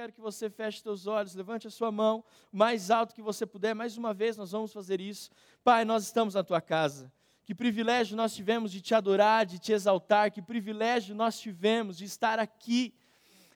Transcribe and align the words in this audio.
quero 0.00 0.14
que 0.14 0.20
você 0.20 0.48
feche 0.48 0.80
seus 0.80 1.06
olhos, 1.06 1.34
levante 1.34 1.66
a 1.66 1.70
sua 1.70 1.92
mão, 1.92 2.24
mais 2.50 2.90
alto 2.90 3.14
que 3.14 3.20
você 3.20 3.44
puder. 3.44 3.74
Mais 3.74 3.98
uma 3.98 4.14
vez 4.14 4.34
nós 4.34 4.50
vamos 4.50 4.72
fazer 4.72 4.98
isso. 4.98 5.30
Pai, 5.62 5.84
nós 5.84 6.04
estamos 6.04 6.32
na 6.32 6.42
tua 6.42 6.58
casa. 6.58 7.12
Que 7.44 7.54
privilégio 7.54 8.16
nós 8.16 8.34
tivemos 8.34 8.72
de 8.72 8.80
te 8.80 8.94
adorar, 8.94 9.44
de 9.44 9.58
te 9.58 9.72
exaltar, 9.72 10.32
que 10.32 10.40
privilégio 10.40 11.14
nós 11.14 11.38
tivemos 11.38 11.98
de 11.98 12.06
estar 12.06 12.38
aqui. 12.38 12.94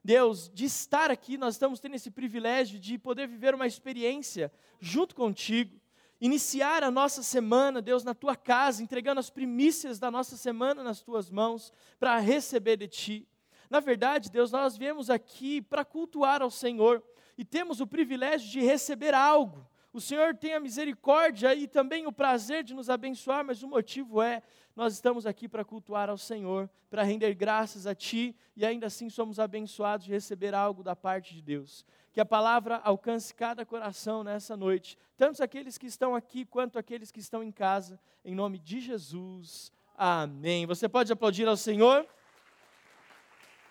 Deus, 0.04 0.50
de 0.52 0.66
estar 0.66 1.10
aqui, 1.10 1.38
nós 1.38 1.54
estamos 1.54 1.80
tendo 1.80 1.94
esse 1.94 2.10
privilégio 2.10 2.78
de 2.78 2.98
poder 2.98 3.26
viver 3.26 3.54
uma 3.54 3.66
experiência 3.66 4.52
junto 4.78 5.14
contigo 5.14 5.80
iniciar 6.20 6.82
a 6.82 6.90
nossa 6.90 7.22
semana, 7.22 7.82
Deus, 7.82 8.04
na 8.04 8.14
tua 8.14 8.36
casa, 8.36 8.82
entregando 8.82 9.20
as 9.20 9.30
primícias 9.30 9.98
da 9.98 10.10
nossa 10.10 10.36
semana 10.36 10.82
nas 10.82 11.00
tuas 11.00 11.30
mãos, 11.30 11.72
para 11.98 12.18
receber 12.18 12.76
de 12.76 12.88
ti. 12.88 13.28
Na 13.74 13.80
verdade, 13.80 14.30
Deus, 14.30 14.52
nós 14.52 14.76
viemos 14.76 15.10
aqui 15.10 15.60
para 15.60 15.84
cultuar 15.84 16.40
ao 16.40 16.48
Senhor 16.48 17.02
e 17.36 17.44
temos 17.44 17.80
o 17.80 17.86
privilégio 17.88 18.48
de 18.48 18.60
receber 18.60 19.12
algo. 19.12 19.68
O 19.92 20.00
Senhor 20.00 20.32
tem 20.32 20.54
a 20.54 20.60
misericórdia 20.60 21.52
e 21.56 21.66
também 21.66 22.06
o 22.06 22.12
prazer 22.12 22.62
de 22.62 22.72
nos 22.72 22.88
abençoar, 22.88 23.44
mas 23.44 23.64
o 23.64 23.68
motivo 23.68 24.22
é: 24.22 24.44
nós 24.76 24.92
estamos 24.92 25.26
aqui 25.26 25.48
para 25.48 25.64
cultuar 25.64 26.08
ao 26.08 26.16
Senhor, 26.16 26.70
para 26.88 27.02
render 27.02 27.34
graças 27.34 27.84
a 27.84 27.96
Ti 27.96 28.36
e 28.54 28.64
ainda 28.64 28.86
assim 28.86 29.10
somos 29.10 29.40
abençoados 29.40 30.06
de 30.06 30.12
receber 30.12 30.54
algo 30.54 30.84
da 30.84 30.94
parte 30.94 31.34
de 31.34 31.42
Deus 31.42 31.84
que 32.12 32.20
a 32.20 32.24
palavra 32.24 32.76
alcance 32.84 33.34
cada 33.34 33.66
coração 33.66 34.22
nessa 34.22 34.56
noite, 34.56 34.96
tanto 35.16 35.42
aqueles 35.42 35.76
que 35.76 35.86
estão 35.86 36.14
aqui 36.14 36.44
quanto 36.44 36.78
aqueles 36.78 37.10
que 37.10 37.18
estão 37.18 37.42
em 37.42 37.50
casa, 37.50 37.98
em 38.24 38.36
nome 38.36 38.56
de 38.56 38.78
Jesus. 38.78 39.72
Amém. 39.96 40.64
Você 40.64 40.88
pode 40.88 41.12
aplaudir 41.12 41.48
ao 41.48 41.56
Senhor? 41.56 42.06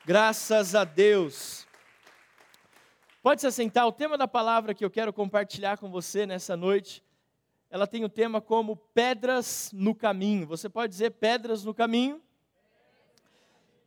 Graças 0.06 0.76
a 0.76 0.84
Deus. 0.84 1.66
Pode 3.22 3.40
se 3.40 3.48
assentar. 3.48 3.88
O 3.88 3.92
tema 3.92 4.18
da 4.18 4.28
palavra 4.28 4.74
que 4.74 4.84
eu 4.84 4.92
quero 4.92 5.14
compartilhar 5.14 5.78
com 5.78 5.90
você 5.90 6.26
nessa 6.26 6.58
noite, 6.58 7.02
ela 7.70 7.88
tem 7.88 8.04
o 8.04 8.10
tema 8.10 8.42
como 8.42 8.76
pedras 8.76 9.72
no 9.72 9.96
caminho. 9.96 10.46
Você 10.46 10.68
pode 10.68 10.92
dizer 10.92 11.12
pedras 11.12 11.64
no 11.64 11.74
caminho? 11.74 12.22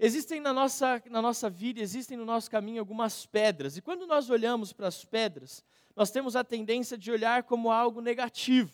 Existem 0.01 0.41
na 0.41 0.55
nossa, 0.55 1.03
na 1.11 1.21
nossa 1.21 1.51
vida, 1.51 1.83
existem 1.83 2.17
no 2.17 2.25
nosso 2.25 2.51
caminho 2.51 2.81
algumas 2.81 3.27
pedras, 3.27 3.77
e 3.77 3.83
quando 3.83 4.07
nós 4.07 4.31
olhamos 4.31 4.73
para 4.73 4.89
as 4.89 5.05
pedras, 5.05 5.63
nós 5.95 6.11
temos 6.11 6.35
a 6.35 6.43
tendência 6.43 6.97
de 6.97 7.11
olhar 7.11 7.43
como 7.43 7.71
algo 7.71 8.01
negativo. 8.01 8.73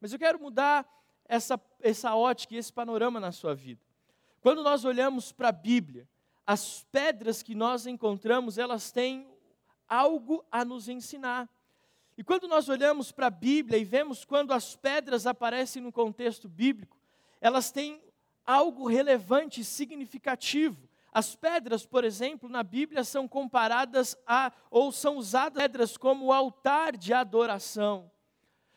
Mas 0.00 0.14
eu 0.14 0.18
quero 0.18 0.40
mudar 0.40 0.86
essa, 1.26 1.60
essa 1.82 2.14
ótica 2.14 2.54
e 2.54 2.56
esse 2.56 2.72
panorama 2.72 3.20
na 3.20 3.30
sua 3.30 3.54
vida. 3.54 3.82
Quando 4.40 4.62
nós 4.62 4.86
olhamos 4.86 5.32
para 5.32 5.48
a 5.48 5.52
Bíblia, 5.52 6.08
as 6.48 6.82
pedras 6.90 7.42
que 7.42 7.54
nós 7.54 7.86
encontramos, 7.86 8.56
elas 8.56 8.90
têm 8.90 9.28
algo 9.86 10.42
a 10.50 10.64
nos 10.64 10.88
ensinar. 10.88 11.46
E 12.16 12.24
quando 12.24 12.48
nós 12.48 12.70
olhamos 12.70 13.12
para 13.12 13.26
a 13.26 13.30
Bíblia 13.30 13.78
e 13.78 13.84
vemos 13.84 14.24
quando 14.24 14.54
as 14.54 14.74
pedras 14.74 15.26
aparecem 15.26 15.82
no 15.82 15.92
contexto 15.92 16.48
bíblico, 16.48 16.98
elas 17.38 17.70
têm 17.70 18.02
algo 18.46 18.88
relevante 18.88 19.60
e 19.60 19.64
significativo. 19.64 20.88
As 21.12 21.36
pedras, 21.36 21.84
por 21.84 22.02
exemplo, 22.02 22.48
na 22.48 22.62
Bíblia 22.62 23.04
são 23.04 23.28
comparadas 23.28 24.16
a, 24.26 24.50
ou 24.70 24.90
são 24.90 25.18
usadas 25.18 25.62
pedras 25.62 25.98
como 25.98 26.32
altar 26.32 26.96
de 26.96 27.12
adoração. 27.12 28.10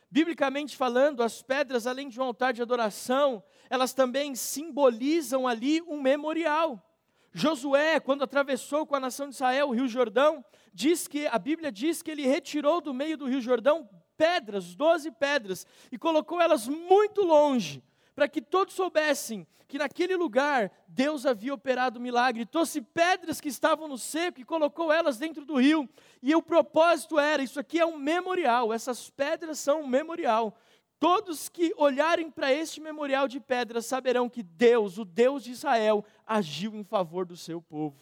Biblicamente 0.09 0.75
falando, 0.75 1.23
as 1.23 1.41
pedras, 1.41 1.87
além 1.87 2.09
de 2.09 2.19
um 2.19 2.23
altar 2.23 2.51
de 2.51 2.61
adoração, 2.61 3.41
elas 3.69 3.93
também 3.93 4.35
simbolizam 4.35 5.47
ali 5.47 5.81
um 5.83 6.01
memorial. 6.01 6.85
Josué, 7.33 7.99
quando 7.99 8.23
atravessou 8.23 8.85
com 8.85 8.95
a 8.95 8.99
nação 8.99 9.29
de 9.29 9.35
Israel 9.35 9.69
o 9.69 9.73
Rio 9.73 9.87
Jordão, 9.87 10.43
diz 10.73 11.07
que 11.07 11.27
a 11.27 11.39
Bíblia 11.39 11.71
diz 11.71 12.01
que 12.01 12.11
ele 12.11 12.27
retirou 12.27 12.81
do 12.81 12.93
meio 12.93 13.17
do 13.17 13.27
Rio 13.27 13.41
Jordão 13.41 13.89
pedras, 14.17 14.75
doze 14.75 15.09
pedras, 15.11 15.65
e 15.91 15.97
colocou 15.97 16.41
elas 16.41 16.67
muito 16.67 17.23
longe, 17.23 17.83
para 18.13 18.27
que 18.27 18.41
todos 18.41 18.73
soubessem 18.73 19.47
que 19.71 19.77
naquele 19.77 20.17
lugar 20.17 20.69
Deus 20.85 21.25
havia 21.25 21.53
operado 21.53 21.97
um 21.97 22.01
milagre. 22.01 22.45
Trouxe 22.45 22.81
pedras 22.81 23.39
que 23.39 23.47
estavam 23.47 23.87
no 23.87 23.97
seco 23.97 24.41
e 24.41 24.43
colocou 24.43 24.91
elas 24.91 25.17
dentro 25.17 25.45
do 25.45 25.55
rio. 25.55 25.89
E 26.21 26.35
o 26.35 26.41
propósito 26.41 27.17
era: 27.17 27.41
isso 27.41 27.57
aqui 27.57 27.79
é 27.79 27.85
um 27.85 27.97
memorial, 27.97 28.73
essas 28.73 29.09
pedras 29.09 29.59
são 29.59 29.83
um 29.83 29.87
memorial. 29.87 30.57
Todos 31.01 31.49
que 31.49 31.73
olharem 31.77 32.29
para 32.29 32.53
este 32.53 32.79
memorial 32.79 33.27
de 33.27 33.39
pedras 33.39 33.87
saberão 33.87 34.29
que 34.29 34.43
Deus, 34.43 34.99
o 34.99 35.03
Deus 35.03 35.43
de 35.43 35.49
Israel, 35.49 36.05
agiu 36.27 36.75
em 36.75 36.83
favor 36.83 37.25
do 37.25 37.35
seu 37.35 37.59
povo. 37.59 37.99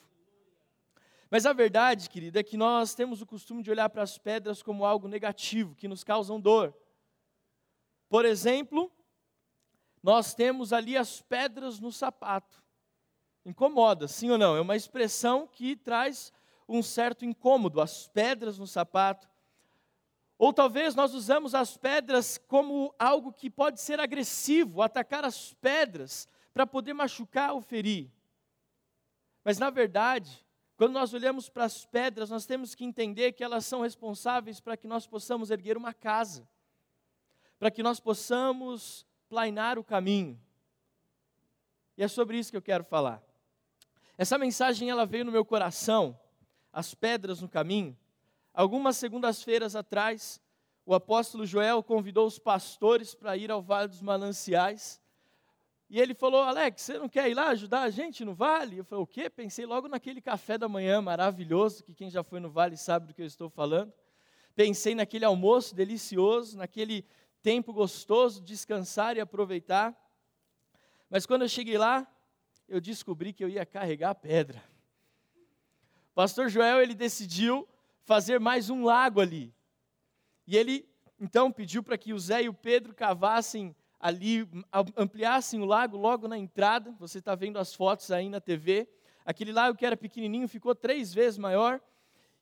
Mas 1.32 1.46
a 1.46 1.54
verdade, 1.54 2.10
querida, 2.10 2.42
é 2.42 2.44
que 2.44 2.58
nós 2.58 2.94
temos 2.94 3.22
o 3.22 3.26
costume 3.26 3.64
de 3.64 3.72
olhar 3.72 3.90
para 3.90 4.04
as 4.04 4.18
pedras 4.18 4.62
como 4.62 4.84
algo 4.84 5.08
negativo, 5.08 5.76
que 5.76 5.88
nos 5.88 6.04
causam 6.04 6.42
dor. 6.42 6.76
Por 8.10 8.26
exemplo, 8.26 8.92
nós 10.04 10.34
temos 10.34 10.74
ali 10.74 10.98
as 10.98 11.22
pedras 11.22 11.80
no 11.80 11.94
sapato. 11.94 12.62
Incomoda, 13.46 14.10
sim 14.10 14.30
ou 14.30 14.38
não? 14.38 14.58
É 14.58 14.60
uma 14.60 14.76
expressão 14.76 15.48
que 15.48 15.78
traz 15.78 16.34
um 16.68 16.84
certo 16.84 17.24
incômodo, 17.24 17.80
as 17.80 18.10
pedras 18.10 18.60
no 18.60 18.68
sapato. 18.68 19.30
Ou 20.40 20.54
talvez 20.54 20.96
nós 20.96 21.14
usamos 21.14 21.54
as 21.54 21.76
pedras 21.76 22.38
como 22.38 22.96
algo 22.98 23.34
que 23.34 23.50
pode 23.50 23.82
ser 23.82 24.00
agressivo, 24.00 24.82
atacar 24.82 25.26
as 25.26 25.54
pedras 25.56 26.30
para 26.54 26.66
poder 26.66 26.94
machucar 26.94 27.54
ou 27.54 27.60
ferir. 27.60 28.10
Mas 29.44 29.58
na 29.58 29.70
verdade, 29.70 30.46
quando 30.78 30.94
nós 30.94 31.14
olhamos 31.14 31.50
para 31.50 31.66
as 31.66 31.86
pedras, 31.86 32.30
nós 32.30 32.46
temos 32.46 32.74
que 32.74 32.86
entender 32.86 33.34
que 33.34 33.44
elas 33.44 33.66
são 33.66 33.82
responsáveis 33.82 34.62
para 34.62 34.78
que 34.78 34.88
nós 34.88 35.06
possamos 35.06 35.52
erguer 35.52 35.76
uma 35.76 35.94
casa, 35.94 36.48
para 37.60 37.70
que 37.70 37.84
nós 37.84 38.00
possamos 38.00 39.06
planear 39.28 39.78
o 39.78 39.84
caminho. 39.84 40.40
E 41.98 42.04
é 42.04 42.08
sobre 42.08 42.40
isso 42.40 42.50
que 42.50 42.56
eu 42.56 42.62
quero 42.62 42.86
falar. 42.86 43.22
Essa 44.18 44.38
mensagem 44.38 44.90
ela 44.90 45.06
veio 45.06 45.26
no 45.26 45.34
meu 45.34 45.44
coração, 45.44 46.18
as 46.72 46.96
pedras 46.96 47.42
no 47.42 47.50
caminho. 47.50 47.98
Algumas 48.54 48.98
segundas-feiras 48.98 49.76
atrás, 49.76 50.42
o 50.86 50.94
apóstolo 50.94 51.46
Joel 51.46 51.84
convidou 51.84 52.26
os 52.26 52.40
pastores 52.40 53.14
para 53.14 53.38
ir 53.38 53.52
ao 53.52 53.62
Vale 53.62 53.90
dos 53.90 54.02
Mananciais. 54.02 55.02
E 55.90 56.00
ele 56.00 56.14
falou: 56.14 56.42
Alex, 56.42 56.82
você 56.82 56.98
não 56.98 57.10
quer 57.10 57.30
ir 57.30 57.34
lá 57.34 57.50
ajudar 57.50 57.82
a 57.82 57.90
gente 57.90 58.24
no 58.24 58.34
vale? 58.34 58.78
Eu 58.78 58.86
falei: 58.86 59.04
O 59.04 59.08
quê? 59.08 59.30
Pensei 59.30 59.66
logo 59.66 59.88
naquele 59.88 60.22
café 60.22 60.58
da 60.58 60.70
manhã 60.70 61.02
maravilhoso, 61.02 61.84
que 61.84 61.94
quem 61.94 62.10
já 62.10 62.24
foi 62.24 62.40
no 62.40 62.50
vale 62.50 62.78
sabe 62.78 63.08
do 63.08 63.14
que 63.14 63.22
eu 63.22 63.26
estou 63.26 63.50
falando. 63.50 63.94
Pensei 64.56 64.94
naquele 64.94 65.26
almoço 65.26 65.74
delicioso, 65.74 66.58
naquele 66.58 67.06
tempo 67.42 67.74
gostoso, 67.74 68.42
descansar 68.42 69.18
e 69.18 69.20
aproveitar. 69.20 69.96
Mas 71.10 71.26
quando 71.26 71.44
eu 71.44 71.50
cheguei 71.50 71.78
lá, 71.78 72.08
eu 72.68 72.80
descobri 72.80 73.34
que 73.34 73.44
eu 73.44 73.50
ia 73.50 73.66
carregar 73.66 74.12
a 74.12 74.16
pedra. 74.16 74.64
Pastor 76.14 76.50
Joel, 76.50 76.82
ele 76.82 76.94
decidiu 76.94 77.68
fazer 78.10 78.40
mais 78.40 78.72
um 78.72 78.84
lago 78.84 79.22
ali. 79.22 79.54
E 80.48 80.58
ele, 80.58 80.90
então, 81.20 81.52
pediu 81.52 81.84
para 81.84 81.96
que 81.96 82.12
o 82.12 82.18
Zé 82.18 82.42
e 82.42 82.50
o 82.50 82.54
Pedro 82.56 82.92
cavassem 82.92 83.76
ali, 84.00 84.50
ampliassem 84.98 85.62
o 85.62 85.66
lago 85.66 85.96
logo 85.96 86.28
na 86.28 86.36
entrada. 86.36 86.92
Você 86.98 87.20
está 87.20 87.36
vendo 87.36 87.60
as 87.60 87.76
fotos 87.76 88.10
aí 88.10 88.28
na 88.28 88.42
TV. 88.42 88.90
Aquele 89.24 89.52
lago 89.52 89.78
que 89.78 89.86
era 89.86 89.96
pequenininho 89.96 90.48
ficou 90.48 90.74
três 90.74 91.14
vezes 91.14 91.38
maior. 91.38 91.80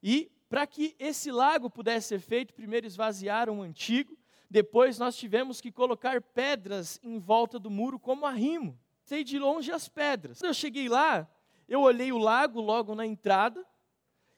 E 0.02 0.32
para 0.48 0.66
que 0.66 0.96
esse 0.98 1.34
lago 1.34 1.70
pudesse 1.70 2.08
ser 2.08 2.22
feito, 2.22 2.54
primeiro 2.54 2.88
esvaziaram 2.88 3.60
o 3.60 3.62
antigo 3.62 4.18
depois 4.50 4.98
nós 4.98 5.18
tivemos 5.18 5.60
que 5.60 5.74
colocar 5.74 6.22
pedras 6.22 6.98
em 7.04 7.20
volta 7.20 7.60
do 7.60 7.70
muro 7.70 8.00
como 8.00 8.26
arrimo. 8.26 8.80
Sei 9.04 9.22
de 9.22 9.38
longe 9.38 9.70
as 9.74 9.90
pedras. 9.90 10.40
Quando 10.40 10.52
eu 10.52 10.54
cheguei 10.54 10.88
lá, 10.88 11.30
eu 11.68 11.82
olhei 11.82 12.14
o 12.14 12.18
lago 12.18 12.62
logo 12.62 12.96
na 12.96 13.06
entrada 13.06 13.66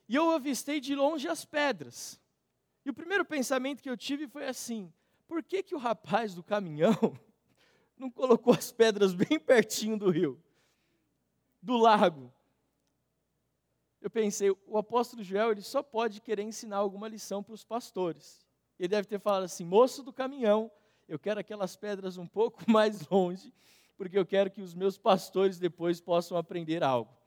e 0.10 0.16
eu 0.16 0.32
avistei 0.32 0.80
de 0.80 0.96
longe 0.96 1.28
as 1.28 1.46
pedras. 1.46 2.20
E 2.84 2.90
o 2.90 2.94
primeiro 2.94 3.24
pensamento 3.24 3.84
que 3.84 3.90
eu 3.90 3.96
tive 3.96 4.28
foi 4.28 4.48
assim: 4.48 4.92
por 5.28 5.44
que, 5.44 5.62
que 5.62 5.76
o 5.76 5.78
rapaz 5.78 6.34
do 6.34 6.44
caminhão 6.44 6.98
não 7.96 8.10
colocou 8.10 8.52
as 8.52 8.72
pedras 8.72 9.14
bem 9.14 9.40
pertinho 9.40 9.96
do 9.96 10.10
rio, 10.10 10.44
do 11.62 11.78
lago? 11.78 12.34
Eu 14.02 14.10
pensei, 14.10 14.50
o 14.66 14.78
apóstolo 14.78 15.22
Joel 15.22 15.52
ele 15.52 15.62
só 15.62 15.84
pode 15.84 16.22
querer 16.22 16.42
ensinar 16.42 16.78
alguma 16.78 17.08
lição 17.08 17.44
para 17.44 17.54
os 17.54 17.64
pastores. 17.64 18.44
Ele 18.80 18.88
deve 18.88 19.08
ter 19.08 19.20
falado 19.20 19.44
assim: 19.44 19.64
moço 19.64 20.02
do 20.02 20.12
caminhão, 20.12 20.72
eu 21.08 21.20
quero 21.20 21.40
aquelas 21.40 21.76
pedras 21.76 22.18
um 22.18 22.26
pouco 22.26 22.64
mais 22.68 23.08
longe, 23.10 23.54
porque 23.96 24.18
eu 24.18 24.26
quero 24.26 24.50
que 24.50 24.62
os 24.62 24.74
meus 24.74 24.98
pastores 24.98 25.60
depois 25.60 26.02
possam 26.02 26.36
aprender 26.36 26.84
algo. 26.84 27.19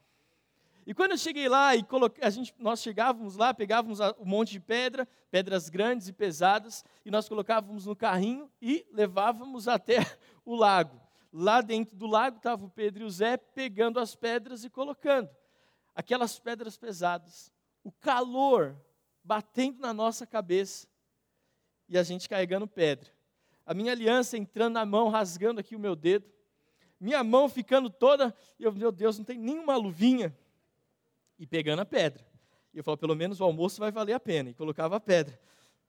E 0.86 0.92
quando 0.92 1.12
eu 1.12 1.18
cheguei 1.18 1.48
lá 1.48 1.76
e 1.76 1.82
coloquei, 1.82 2.24
a 2.24 2.30
gente, 2.30 2.52
nós 2.58 2.82
chegávamos 2.82 3.36
lá, 3.36 3.54
pegávamos 3.54 4.00
um 4.18 4.24
monte 4.24 4.52
de 4.52 4.60
pedra, 4.60 5.06
pedras 5.30 5.68
grandes 5.68 6.08
e 6.08 6.12
pesadas, 6.12 6.84
e 7.04 7.10
nós 7.10 7.28
colocávamos 7.28 7.86
no 7.86 7.94
carrinho 7.94 8.50
e 8.60 8.84
levávamos 8.92 9.68
até 9.68 9.98
o 10.44 10.56
lago. 10.56 11.00
Lá 11.32 11.60
dentro 11.60 11.96
do 11.96 12.06
lago 12.06 12.36
estava 12.36 12.64
o 12.64 12.70
Pedro 12.70 13.04
e 13.04 13.06
o 13.06 13.10
Zé 13.10 13.36
pegando 13.36 13.98
as 13.98 14.14
pedras 14.14 14.64
e 14.64 14.70
colocando. 14.70 15.30
Aquelas 15.94 16.38
pedras 16.38 16.76
pesadas. 16.76 17.50
o 17.82 17.90
calor 17.90 18.76
batendo 19.24 19.80
na 19.80 19.94
nossa 19.94 20.26
cabeça 20.26 20.86
e 21.88 21.96
a 21.96 22.02
gente 22.02 22.28
carregando 22.28 22.66
pedra. 22.66 23.10
A 23.64 23.72
minha 23.72 23.92
aliança 23.92 24.36
entrando 24.36 24.74
na 24.74 24.84
mão, 24.84 25.08
rasgando 25.08 25.60
aqui 25.60 25.76
o 25.76 25.78
meu 25.78 25.94
dedo. 25.94 26.26
Minha 26.98 27.22
mão 27.22 27.48
ficando 27.48 27.88
toda, 27.88 28.34
e 28.58 28.64
eu, 28.64 28.72
meu 28.72 28.92
Deus, 28.92 29.18
não 29.18 29.24
tem 29.24 29.38
nenhuma 29.38 29.76
luvinha. 29.76 30.36
E 31.42 31.46
pegando 31.46 31.80
a 31.80 31.84
pedra. 31.84 32.24
E 32.72 32.78
eu 32.78 32.84
falo, 32.84 32.96
pelo 32.96 33.16
menos 33.16 33.40
o 33.40 33.44
almoço 33.44 33.80
vai 33.80 33.90
valer 33.90 34.12
a 34.12 34.20
pena. 34.20 34.50
E 34.50 34.54
colocava 34.54 34.94
a 34.94 35.00
pedra. 35.00 35.36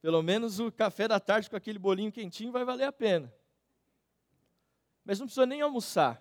Pelo 0.01 0.23
menos 0.23 0.59
o 0.59 0.71
café 0.71 1.07
da 1.07 1.19
tarde 1.19 1.47
com 1.47 1.55
aquele 1.55 1.77
bolinho 1.77 2.11
quentinho 2.11 2.51
vai 2.51 2.65
valer 2.65 2.85
a 2.85 2.91
pena. 2.91 3.31
Mas 5.05 5.19
não 5.19 5.27
precisa 5.27 5.45
nem 5.45 5.61
almoçar. 5.61 6.19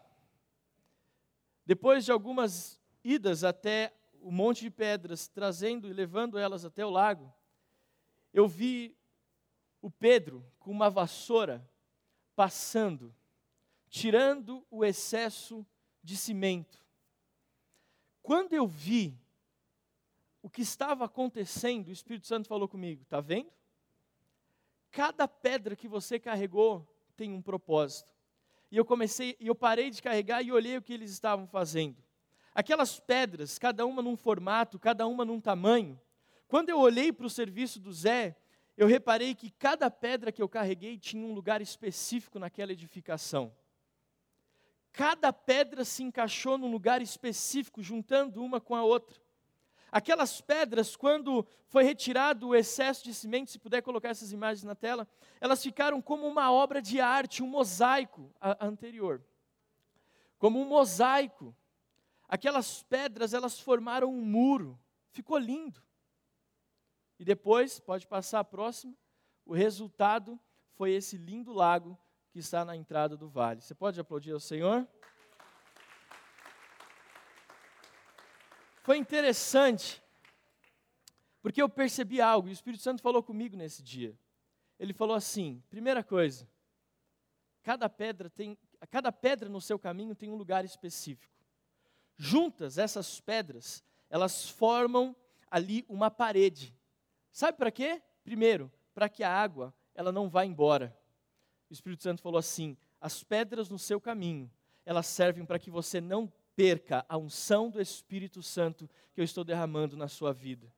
Depois 1.65 2.05
de 2.05 2.13
algumas 2.13 2.79
idas 3.03 3.43
até 3.43 3.95
o 4.21 4.31
monte 4.31 4.61
de 4.61 4.71
pedras, 4.71 5.29
trazendo 5.29 5.89
e 5.89 5.95
levando 5.95 6.37
elas 6.37 6.67
até 6.67 6.85
o 6.85 6.91
lago, 6.91 7.33
eu 8.35 8.47
vi 8.47 8.95
o 9.81 9.91
Pedro 9.91 10.45
com 10.59 10.71
uma 10.71 10.91
vassoura 10.91 11.67
passando, 12.37 13.15
tirando 13.89 14.63
o 14.71 14.85
excesso 14.85 15.67
de 16.03 16.19
cimento. 16.19 16.85
Quando 18.21 18.53
eu 18.53 18.67
vi 18.67 19.22
o 20.43 20.51
que 20.51 20.61
estava 20.61 21.05
acontecendo, 21.05 21.89
o 21.89 21.93
Espírito 21.93 22.27
Santo 22.27 22.49
falou 22.49 22.69
comigo: 22.69 23.03
está 23.03 23.21
vendo? 23.21 23.51
Cada 24.91 25.27
pedra 25.27 25.77
que 25.77 25.89
você 25.89 26.19
carregou 26.19 26.87
tem 27.17 27.33
um 27.33 27.41
propósito. 27.41 28.13
E 28.71 28.77
eu 28.77 28.85
comecei, 28.85 29.37
e 29.39 29.47
eu 29.47 29.55
parei 29.55 29.91
de 29.91 30.03
carregar 30.03 30.43
e 30.43 30.51
olhei 30.51 30.77
o 30.77 30.83
que 30.83 30.93
eles 30.93 31.11
estavam 31.11 31.47
fazendo. 31.47 31.97
Aquelas 32.55 32.99
pedras, 32.99 33.59
cada 33.59 33.87
uma 33.87 34.03
num 34.03 34.17
formato, 34.17 34.79
cada 34.79 35.07
uma 35.07 35.25
num 35.25 35.41
tamanho. 35.41 35.99
Quando 36.49 36.69
eu 36.69 36.79
olhei 36.79 37.13
para 37.13 37.27
o 37.27 37.31
serviço 37.31 37.81
do 37.81 37.93
Zé, 37.93 38.37
eu 38.77 38.87
reparei 38.87 39.35
que 39.35 39.51
cada 39.51 39.91
pedra 39.91 40.33
que 40.33 40.43
eu 40.43 40.49
carreguei 40.49 40.99
tinha 40.99 41.25
um 41.25 41.33
lugar 41.33 41.63
específico 41.63 42.39
naquela 42.39 42.73
edificação. 42.73 43.55
Cada 44.93 45.33
pedra 45.33 45.85
se 45.85 46.03
encaixou 46.03 46.59
num 46.59 46.71
lugar 46.71 47.01
específico, 47.01 47.83
juntando 47.83 48.43
uma 48.43 48.61
com 48.61 48.75
a 48.75 48.83
outra. 48.83 49.22
Aquelas 49.93 50.41
pedras, 50.41 50.97
quando 50.97 51.47
foi 51.69 51.85
retirado 51.85 52.49
o 52.49 52.55
excesso 52.55 53.05
de 53.05 53.13
cimento, 53.13 53.51
se 53.51 53.59
puder 53.59 53.83
colocar 53.83 54.09
essas 54.09 54.33
imagens 54.33 54.65
na 54.65 54.75
tela, 54.75 55.07
elas 55.39 55.63
ficaram 55.63 56.01
como 56.01 56.27
uma 56.27 56.51
obra 56.51 56.81
de 56.81 56.99
arte, 56.99 57.43
um 57.43 57.47
mosaico 57.47 58.35
anterior. 58.59 59.23
Como 60.39 60.59
um 60.59 60.65
mosaico. 60.65 61.55
Aquelas 62.27 62.83
pedras, 62.85 63.35
elas 63.35 63.61
formaram 63.61 64.09
um 64.09 64.25
muro. 64.25 64.81
Ficou 65.11 65.37
lindo. 65.37 65.83
E 67.19 67.25
depois, 67.25 67.79
pode 67.79 68.07
passar 68.07 68.41
a 68.41 68.45
próxima, 68.45 68.97
o 69.45 69.53
resultado 69.53 70.41
foi 70.73 70.93
esse 70.93 71.19
lindo 71.19 71.53
lago 71.53 71.99
que 72.31 72.39
está 72.39 72.65
na 72.65 72.75
entrada 72.75 73.15
do 73.15 73.29
vale. 73.29 73.61
Você 73.61 73.75
pode 73.75 74.01
aplaudir 74.01 74.33
ao 74.33 74.41
Senhor? 74.41 74.89
Foi 78.83 78.99
interessante, 78.99 80.03
porque 81.41 81.63
eu 81.63 81.69
percebi 81.69 82.21
algo, 82.21 82.49
e 82.49 82.51
o 82.51 82.53
Espírito 82.53 82.83
Santo 82.83 83.01
falou 83.01 83.23
comigo 83.23 83.57
nesse 83.57 83.81
dia. 83.83 84.17
Ele 84.79 84.93
falou 84.93 85.15
assim: 85.15 85.63
primeira 85.71 86.03
coisa, 86.03 86.49
cada 87.63 87.89
pedra 87.89 88.29
tem, 88.29 88.59
cada 88.91 89.13
pedra 89.13 89.49
no 89.49 89.61
seu 89.61 89.79
caminho 89.79 90.17
tem 90.17 90.31
um 90.31 90.35
lugar 90.35 90.65
específico. 90.65 91.33
Juntas 92.17 92.77
essas 92.77 93.21
pedras, 93.21 93.85
elas 94.11 94.49
formam 94.49 95.15
ali 95.49 95.85
uma 95.89 96.11
parede. 96.11 96.75
Sabe 97.31 97.57
para 97.57 97.71
quê? 97.71 98.03
Primeiro, 98.25 98.71
para 98.93 99.09
que 99.09 99.23
a 99.23 99.31
água 99.33 99.73
ela 99.95 100.11
não 100.11 100.29
vá 100.29 100.45
embora. 100.45 100.97
O 101.71 101.73
Espírito 101.73 102.03
Santo 102.03 102.21
falou 102.21 102.39
assim: 102.39 102.77
as 103.01 103.23
pedras 103.23 103.71
no 103.71 103.79
seu 103.79 104.01
caminho, 104.01 104.51
elas 104.85 105.07
servem 105.07 105.45
para 105.45 105.61
que 105.61 105.71
você 105.71 106.01
não 106.01 106.27
perca 106.55 107.05
a 107.09 107.17
unção 107.17 107.71
do 107.71 107.81
Espírito 107.81 108.43
Santo 108.43 108.89
que 109.15 109.21
eu 109.21 109.25
estou 109.25 109.45
derramando 109.45 109.97
na 109.97 110.09
sua 110.09 110.33
vida. 110.33 110.73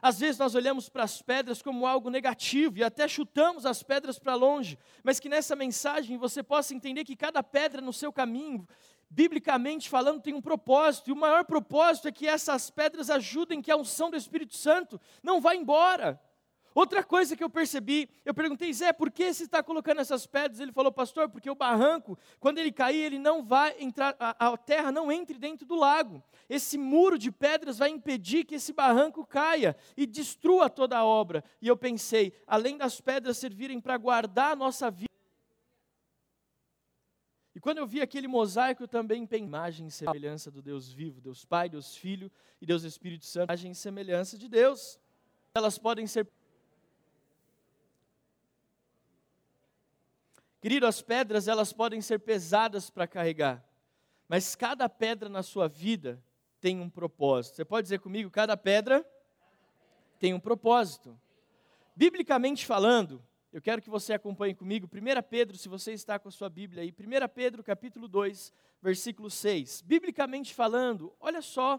Às 0.00 0.20
vezes 0.20 0.38
nós 0.38 0.54
olhamos 0.54 0.88
para 0.88 1.02
as 1.02 1.22
pedras 1.22 1.62
como 1.62 1.86
algo 1.86 2.10
negativo 2.10 2.78
e 2.78 2.84
até 2.84 3.08
chutamos 3.08 3.64
as 3.66 3.82
pedras 3.82 4.18
para 4.18 4.34
longe, 4.34 4.78
mas 5.02 5.18
que 5.18 5.28
nessa 5.28 5.56
mensagem 5.56 6.18
você 6.18 6.42
possa 6.42 6.74
entender 6.74 7.04
que 7.04 7.16
cada 7.16 7.42
pedra 7.42 7.80
no 7.80 7.92
seu 7.92 8.12
caminho, 8.12 8.68
biblicamente 9.08 9.88
falando, 9.88 10.20
tem 10.20 10.34
um 10.34 10.40
propósito, 10.40 11.08
e 11.08 11.12
o 11.12 11.16
maior 11.16 11.44
propósito 11.44 12.08
é 12.08 12.12
que 12.12 12.26
essas 12.26 12.70
pedras 12.70 13.10
ajudem 13.10 13.62
que 13.62 13.70
a 13.70 13.76
unção 13.76 14.10
do 14.10 14.16
Espírito 14.16 14.54
Santo 14.54 15.00
não 15.22 15.40
vá 15.40 15.54
embora. 15.54 16.20
Outra 16.76 17.02
coisa 17.02 17.34
que 17.34 17.42
eu 17.42 17.48
percebi, 17.48 18.06
eu 18.22 18.34
perguntei, 18.34 18.70
Zé, 18.70 18.92
por 18.92 19.10
que 19.10 19.32
você 19.32 19.44
está 19.44 19.62
colocando 19.62 19.98
essas 19.98 20.26
pedras? 20.26 20.60
Ele 20.60 20.72
falou, 20.72 20.92
pastor, 20.92 21.26
porque 21.26 21.48
o 21.48 21.54
barranco, 21.54 22.18
quando 22.38 22.58
ele 22.58 22.70
cair, 22.70 23.02
ele 23.02 23.18
não 23.18 23.42
vai 23.42 23.74
entrar, 23.80 24.14
a, 24.20 24.48
a, 24.48 24.56
terra 24.58 24.92
não 24.92 25.10
entre 25.10 25.38
dentro 25.38 25.64
do 25.64 25.74
lago. 25.74 26.22
Esse 26.50 26.76
muro 26.76 27.18
de 27.18 27.32
pedras 27.32 27.78
vai 27.78 27.88
impedir 27.88 28.44
que 28.44 28.56
esse 28.56 28.74
barranco 28.74 29.24
caia 29.24 29.74
e 29.96 30.04
destrua 30.04 30.68
toda 30.68 30.98
a 30.98 31.02
obra. 31.02 31.42
E 31.62 31.68
eu 31.68 31.78
pensei, 31.78 32.34
além 32.46 32.76
das 32.76 33.00
pedras 33.00 33.38
servirem 33.38 33.80
para 33.80 33.96
guardar 33.96 34.52
a 34.52 34.56
nossa 34.56 34.90
vida, 34.90 35.06
e 37.54 37.58
quando 37.58 37.78
eu 37.78 37.86
vi 37.86 38.02
aquele 38.02 38.28
mosaico, 38.28 38.82
eu 38.82 38.88
também 38.88 39.26
pensei 39.26 39.46
imagem 39.46 39.86
e 39.86 39.90
semelhança 39.90 40.50
do 40.50 40.60
Deus 40.60 40.92
vivo, 40.92 41.22
Deus 41.22 41.42
Pai, 41.42 41.70
Deus 41.70 41.96
Filho 41.96 42.30
e 42.60 42.66
Deus 42.66 42.84
Espírito 42.84 43.24
Santo, 43.24 43.46
imagem 43.46 43.72
e 43.72 43.74
semelhança 43.74 44.36
de 44.36 44.46
Deus. 44.46 44.98
Elas 45.54 45.78
podem 45.78 46.06
ser 46.06 46.28
Querido, 50.66 50.84
as 50.84 51.00
pedras 51.00 51.46
elas 51.46 51.72
podem 51.72 52.00
ser 52.00 52.18
pesadas 52.18 52.90
para 52.90 53.06
carregar, 53.06 53.64
mas 54.26 54.56
cada 54.56 54.88
pedra 54.88 55.28
na 55.28 55.40
sua 55.40 55.68
vida 55.68 56.20
tem 56.60 56.80
um 56.80 56.90
propósito. 56.90 57.54
Você 57.54 57.64
pode 57.64 57.84
dizer 57.84 58.00
comigo, 58.00 58.28
cada 58.32 58.56
pedra 58.56 59.08
tem 60.18 60.34
um 60.34 60.40
propósito. 60.40 61.16
Biblicamente 61.94 62.66
falando, 62.66 63.22
eu 63.52 63.62
quero 63.62 63.80
que 63.80 63.88
você 63.88 64.14
acompanhe 64.14 64.56
comigo 64.56 64.90
1 64.92 65.22
Pedro, 65.30 65.56
se 65.56 65.68
você 65.68 65.92
está 65.92 66.18
com 66.18 66.26
a 66.26 66.32
sua 66.32 66.48
Bíblia 66.48 66.82
aí, 66.82 66.90
1 66.90 67.28
Pedro 67.32 67.62
capítulo 67.62 68.08
2, 68.08 68.52
versículo 68.82 69.30
6. 69.30 69.82
Biblicamente 69.82 70.52
falando, 70.52 71.14
olha 71.20 71.42
só 71.42 71.78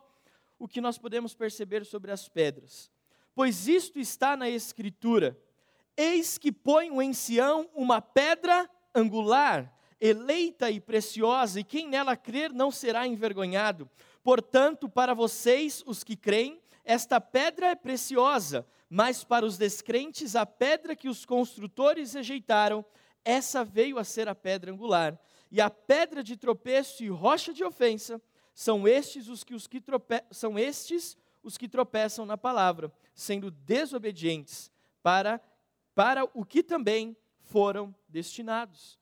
o 0.57 0.65
que 0.65 0.79
nós 0.79 0.97
podemos 0.97 1.35
perceber 1.35 1.85
sobre 1.85 2.09
as 2.09 2.29
pedras. 2.29 2.89
Pois 3.35 3.67
isto 3.67 3.99
está 3.99 4.37
na 4.37 4.49
Escritura: 4.49 5.37
Eis 5.97 6.37
que 6.37 6.53
ponho 6.53 7.01
em 7.01 7.11
Sião 7.11 7.69
uma 7.75 8.01
pedra 8.01 8.69
angular, 8.93 9.73
eleita 9.99 10.69
e 10.69 10.79
preciosa, 10.79 11.59
e 11.59 11.63
quem 11.63 11.87
nela 11.87 12.15
crer 12.15 12.51
não 12.51 12.71
será 12.71 13.07
envergonhado. 13.07 13.89
Portanto, 14.23 14.87
para 14.89 15.13
vocês, 15.13 15.83
os 15.85 16.03
que 16.03 16.15
creem, 16.15 16.59
esta 16.83 17.19
pedra 17.19 17.67
é 17.67 17.75
preciosa, 17.75 18.65
mas 18.89 19.23
para 19.23 19.45
os 19.45 19.57
descrentes, 19.57 20.35
a 20.35 20.45
pedra 20.45 20.95
que 20.95 21.09
os 21.09 21.25
construtores 21.25 22.13
rejeitaram, 22.13 22.85
essa 23.23 23.63
veio 23.63 23.97
a 23.97 24.03
ser 24.03 24.29
a 24.29 24.35
pedra 24.35 24.71
angular. 24.71 25.19
E 25.51 25.59
a 25.59 25.69
pedra 25.69 26.23
de 26.23 26.37
tropeço 26.37 27.03
e 27.03 27.09
rocha 27.09 27.53
de 27.53 27.63
ofensa 27.63 28.21
são 28.53 28.87
estes 28.87 29.27
os 29.27 29.43
que, 29.43 29.53
os 29.53 29.67
que 29.67 29.81
trope... 29.81 30.23
são 30.31 30.57
estes 30.57 31.17
os 31.43 31.57
que 31.57 31.67
tropeçam 31.67 32.25
na 32.25 32.37
palavra, 32.37 32.91
sendo 33.13 33.51
desobedientes 33.51 34.71
para 35.01 35.41
para 35.93 36.29
o 36.35 36.45
que 36.45 36.61
também 36.61 37.17
foram 37.47 37.93
destinados. 38.07 38.99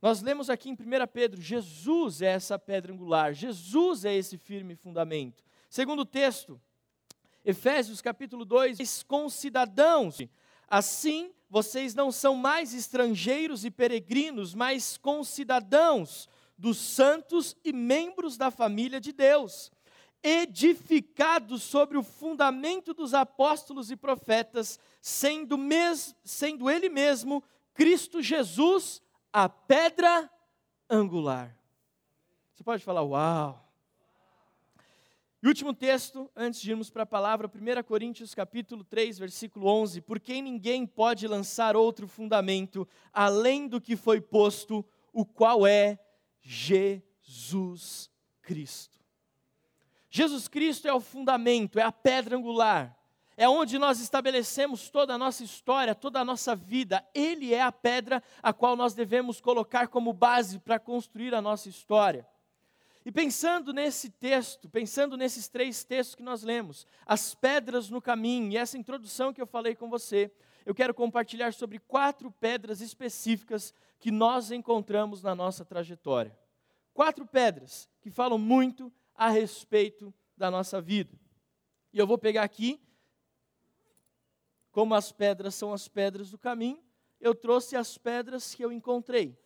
Nós 0.00 0.20
lemos 0.20 0.50
aqui 0.50 0.68
em 0.68 0.74
1 0.74 0.76
Pedro, 1.12 1.40
Jesus 1.40 2.20
é 2.20 2.26
essa 2.26 2.58
pedra 2.58 2.92
angular, 2.92 3.32
Jesus 3.32 4.04
é 4.04 4.14
esse 4.14 4.36
firme 4.36 4.76
fundamento. 4.76 5.42
Segundo 5.70 6.04
texto, 6.04 6.60
Efésios 7.44 8.02
capítulo 8.02 8.44
2, 8.44 9.02
concidadãos, 9.04 10.18
assim 10.68 11.32
vocês 11.48 11.94
não 11.94 12.10
são 12.10 12.34
mais 12.34 12.74
estrangeiros 12.74 13.64
e 13.64 13.70
peregrinos, 13.70 14.54
mas 14.54 14.96
concidadãos 14.96 16.28
dos 16.58 16.76
santos 16.78 17.56
e 17.64 17.72
membros 17.72 18.36
da 18.36 18.50
família 18.50 19.00
de 19.00 19.12
Deus, 19.12 19.70
edificados 20.22 21.62
sobre 21.62 21.96
o 21.96 22.02
fundamento 22.02 22.92
dos 22.92 23.14
apóstolos 23.14 23.90
e 23.90 23.96
profetas, 23.96 24.78
sendo, 25.00 25.56
mes, 25.56 26.14
sendo 26.24 26.70
Ele 26.70 26.88
mesmo 26.88 27.42
Cristo 27.74 28.22
Jesus, 28.22 29.02
a 29.32 29.48
pedra 29.48 30.30
angular. 30.88 31.54
Você 32.54 32.62
pode 32.62 32.84
falar, 32.84 33.02
uau. 33.02 33.60
E 35.42 35.46
último 35.46 35.74
texto, 35.74 36.30
antes 36.34 36.60
de 36.60 36.70
irmos 36.70 36.88
para 36.88 37.02
a 37.02 37.06
palavra, 37.06 37.46
1 37.46 37.82
Coríntios 37.82 38.34
capítulo 38.34 38.82
3, 38.82 39.18
versículo 39.18 39.66
11, 39.66 40.00
por 40.00 40.18
quem 40.18 40.40
ninguém 40.40 40.86
pode 40.86 41.28
lançar 41.28 41.76
outro 41.76 42.08
fundamento, 42.08 42.88
além 43.12 43.68
do 43.68 43.78
que 43.78 43.94
foi 43.94 44.22
posto, 44.22 44.82
o 45.12 45.26
qual 45.26 45.66
é 45.66 45.98
Jesus 46.40 48.10
Cristo. 48.40 48.98
Jesus 50.08 50.48
Cristo 50.48 50.88
é 50.88 50.94
o 50.94 51.00
fundamento, 51.00 51.78
é 51.78 51.82
a 51.82 51.92
pedra 51.92 52.36
angular, 52.36 52.96
é 53.36 53.48
onde 53.48 53.78
nós 53.78 54.00
estabelecemos 54.00 54.88
toda 54.88 55.14
a 55.14 55.18
nossa 55.18 55.42
história, 55.42 55.94
toda 55.94 56.20
a 56.20 56.24
nossa 56.24 56.54
vida. 56.54 57.04
Ele 57.14 57.52
é 57.52 57.62
a 57.62 57.72
pedra 57.72 58.22
a 58.42 58.52
qual 58.52 58.76
nós 58.76 58.94
devemos 58.94 59.40
colocar 59.40 59.88
como 59.88 60.12
base 60.12 60.58
para 60.58 60.78
construir 60.78 61.34
a 61.34 61.42
nossa 61.42 61.68
história. 61.68 62.26
E 63.04 63.12
pensando 63.12 63.72
nesse 63.72 64.08
texto, 64.08 64.68
pensando 64.68 65.16
nesses 65.16 65.46
três 65.48 65.84
textos 65.84 66.14
que 66.14 66.22
nós 66.22 66.42
lemos, 66.42 66.86
as 67.04 67.34
pedras 67.34 67.90
no 67.90 68.00
caminho 68.00 68.50
e 68.52 68.56
essa 68.56 68.78
introdução 68.78 69.32
que 69.32 69.42
eu 69.42 69.46
falei 69.46 69.74
com 69.74 69.90
você, 69.90 70.32
eu 70.64 70.74
quero 70.74 70.94
compartilhar 70.94 71.52
sobre 71.52 71.78
quatro 71.78 72.30
pedras 72.30 72.80
específicas 72.80 73.74
que 73.98 74.10
nós 74.10 74.50
encontramos 74.50 75.22
na 75.22 75.34
nossa 75.34 75.64
trajetória. 75.64 76.36
Quatro 76.94 77.26
pedras 77.26 77.90
que 78.00 78.10
falam 78.10 78.38
muito 78.38 78.90
a 79.14 79.28
respeito 79.28 80.14
da 80.36 80.50
nossa 80.50 80.80
vida. 80.80 81.18
E 81.92 81.98
eu 81.98 82.06
vou 82.06 82.16
pegar 82.16 82.42
aqui 82.42 82.80
como 84.74 84.92
as 84.92 85.12
pedras 85.12 85.54
são 85.54 85.72
as 85.72 85.86
pedras 85.86 86.32
do 86.32 86.36
caminho, 86.36 86.82
eu 87.20 87.32
trouxe 87.32 87.76
as 87.76 87.96
pedras 87.96 88.56
que 88.56 88.64
eu 88.64 88.72
encontrei. 88.72 89.38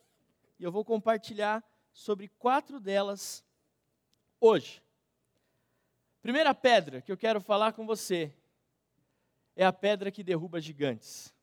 E 0.58 0.64
eu 0.64 0.72
vou 0.72 0.82
compartilhar 0.82 1.62
sobre 1.92 2.28
quatro 2.38 2.80
delas 2.80 3.44
hoje. 4.40 4.82
Primeira 6.22 6.54
pedra 6.54 7.02
que 7.02 7.12
eu 7.12 7.16
quero 7.16 7.42
falar 7.42 7.74
com 7.74 7.84
você 7.84 8.34
é 9.54 9.66
a 9.66 9.72
pedra 9.72 10.10
que 10.10 10.24
derruba 10.24 10.62
gigantes. 10.62 11.34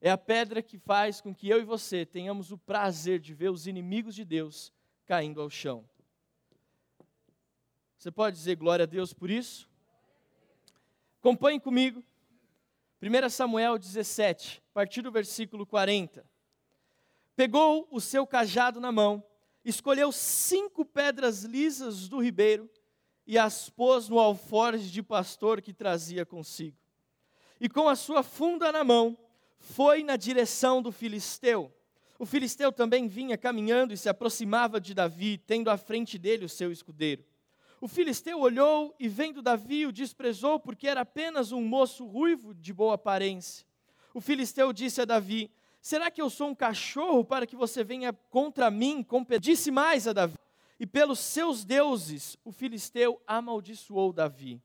É 0.00 0.10
a 0.10 0.18
pedra 0.18 0.60
que 0.60 0.76
faz 0.76 1.20
com 1.20 1.32
que 1.32 1.48
eu 1.48 1.60
e 1.60 1.64
você 1.64 2.04
tenhamos 2.04 2.50
o 2.50 2.58
prazer 2.58 3.20
de 3.20 3.32
ver 3.32 3.50
os 3.50 3.68
inimigos 3.68 4.12
de 4.12 4.24
Deus 4.24 4.72
caindo 5.04 5.40
ao 5.40 5.48
chão. 5.48 5.88
Você 7.96 8.10
pode 8.10 8.36
dizer 8.36 8.56
glória 8.56 8.82
a 8.82 8.86
Deus 8.86 9.12
por 9.14 9.30
isso? 9.30 9.70
Acompanhe 11.20 11.60
comigo 11.60 12.04
1 13.02 13.28
Samuel 13.28 13.78
17, 13.78 14.62
a 14.70 14.74
partir 14.74 15.02
do 15.02 15.12
versículo 15.12 15.66
40. 15.66 16.24
Pegou 17.34 17.86
o 17.90 18.00
seu 18.00 18.26
cajado 18.26 18.80
na 18.80 18.90
mão, 18.90 19.22
escolheu 19.62 20.10
cinco 20.10 20.84
pedras 20.84 21.42
lisas 21.42 22.08
do 22.08 22.18
ribeiro 22.18 22.70
e 23.26 23.36
as 23.36 23.68
pôs 23.68 24.08
no 24.08 24.18
alforje 24.18 24.90
de 24.90 25.02
pastor 25.02 25.60
que 25.60 25.74
trazia 25.74 26.24
consigo. 26.24 26.78
E 27.60 27.68
com 27.68 27.86
a 27.88 27.96
sua 27.96 28.22
funda 28.22 28.72
na 28.72 28.82
mão, 28.82 29.18
foi 29.58 30.02
na 30.02 30.16
direção 30.16 30.80
do 30.80 30.90
filisteu. 30.90 31.72
O 32.18 32.24
filisteu 32.24 32.72
também 32.72 33.08
vinha 33.08 33.36
caminhando 33.36 33.92
e 33.92 33.96
se 33.96 34.08
aproximava 34.08 34.80
de 34.80 34.94
Davi, 34.94 35.36
tendo 35.36 35.68
à 35.68 35.76
frente 35.76 36.16
dele 36.16 36.46
o 36.46 36.48
seu 36.48 36.72
escudeiro. 36.72 37.24
O 37.80 37.88
filisteu 37.88 38.40
olhou 38.40 38.94
e, 38.98 39.08
vendo 39.08 39.42
Davi, 39.42 39.86
o 39.86 39.92
desprezou, 39.92 40.58
porque 40.58 40.88
era 40.88 41.02
apenas 41.02 41.52
um 41.52 41.60
moço 41.60 42.06
ruivo 42.06 42.54
de 42.54 42.72
boa 42.72 42.94
aparência. 42.94 43.66
O 44.14 44.20
filisteu 44.20 44.72
disse 44.72 45.02
a 45.02 45.04
Davi: 45.04 45.50
Será 45.80 46.10
que 46.10 46.22
eu 46.22 46.30
sou 46.30 46.48
um 46.48 46.54
cachorro 46.54 47.24
para 47.24 47.46
que 47.46 47.54
você 47.54 47.84
venha 47.84 48.12
contra 48.12 48.70
mim? 48.70 49.06
Disse 49.40 49.70
mais 49.70 50.08
a 50.08 50.12
Davi: 50.12 50.38
E 50.80 50.86
pelos 50.86 51.18
seus 51.18 51.64
deuses, 51.64 52.36
o 52.44 52.50
filisteu 52.50 53.20
amaldiçoou 53.26 54.12
Davi. 54.12 54.60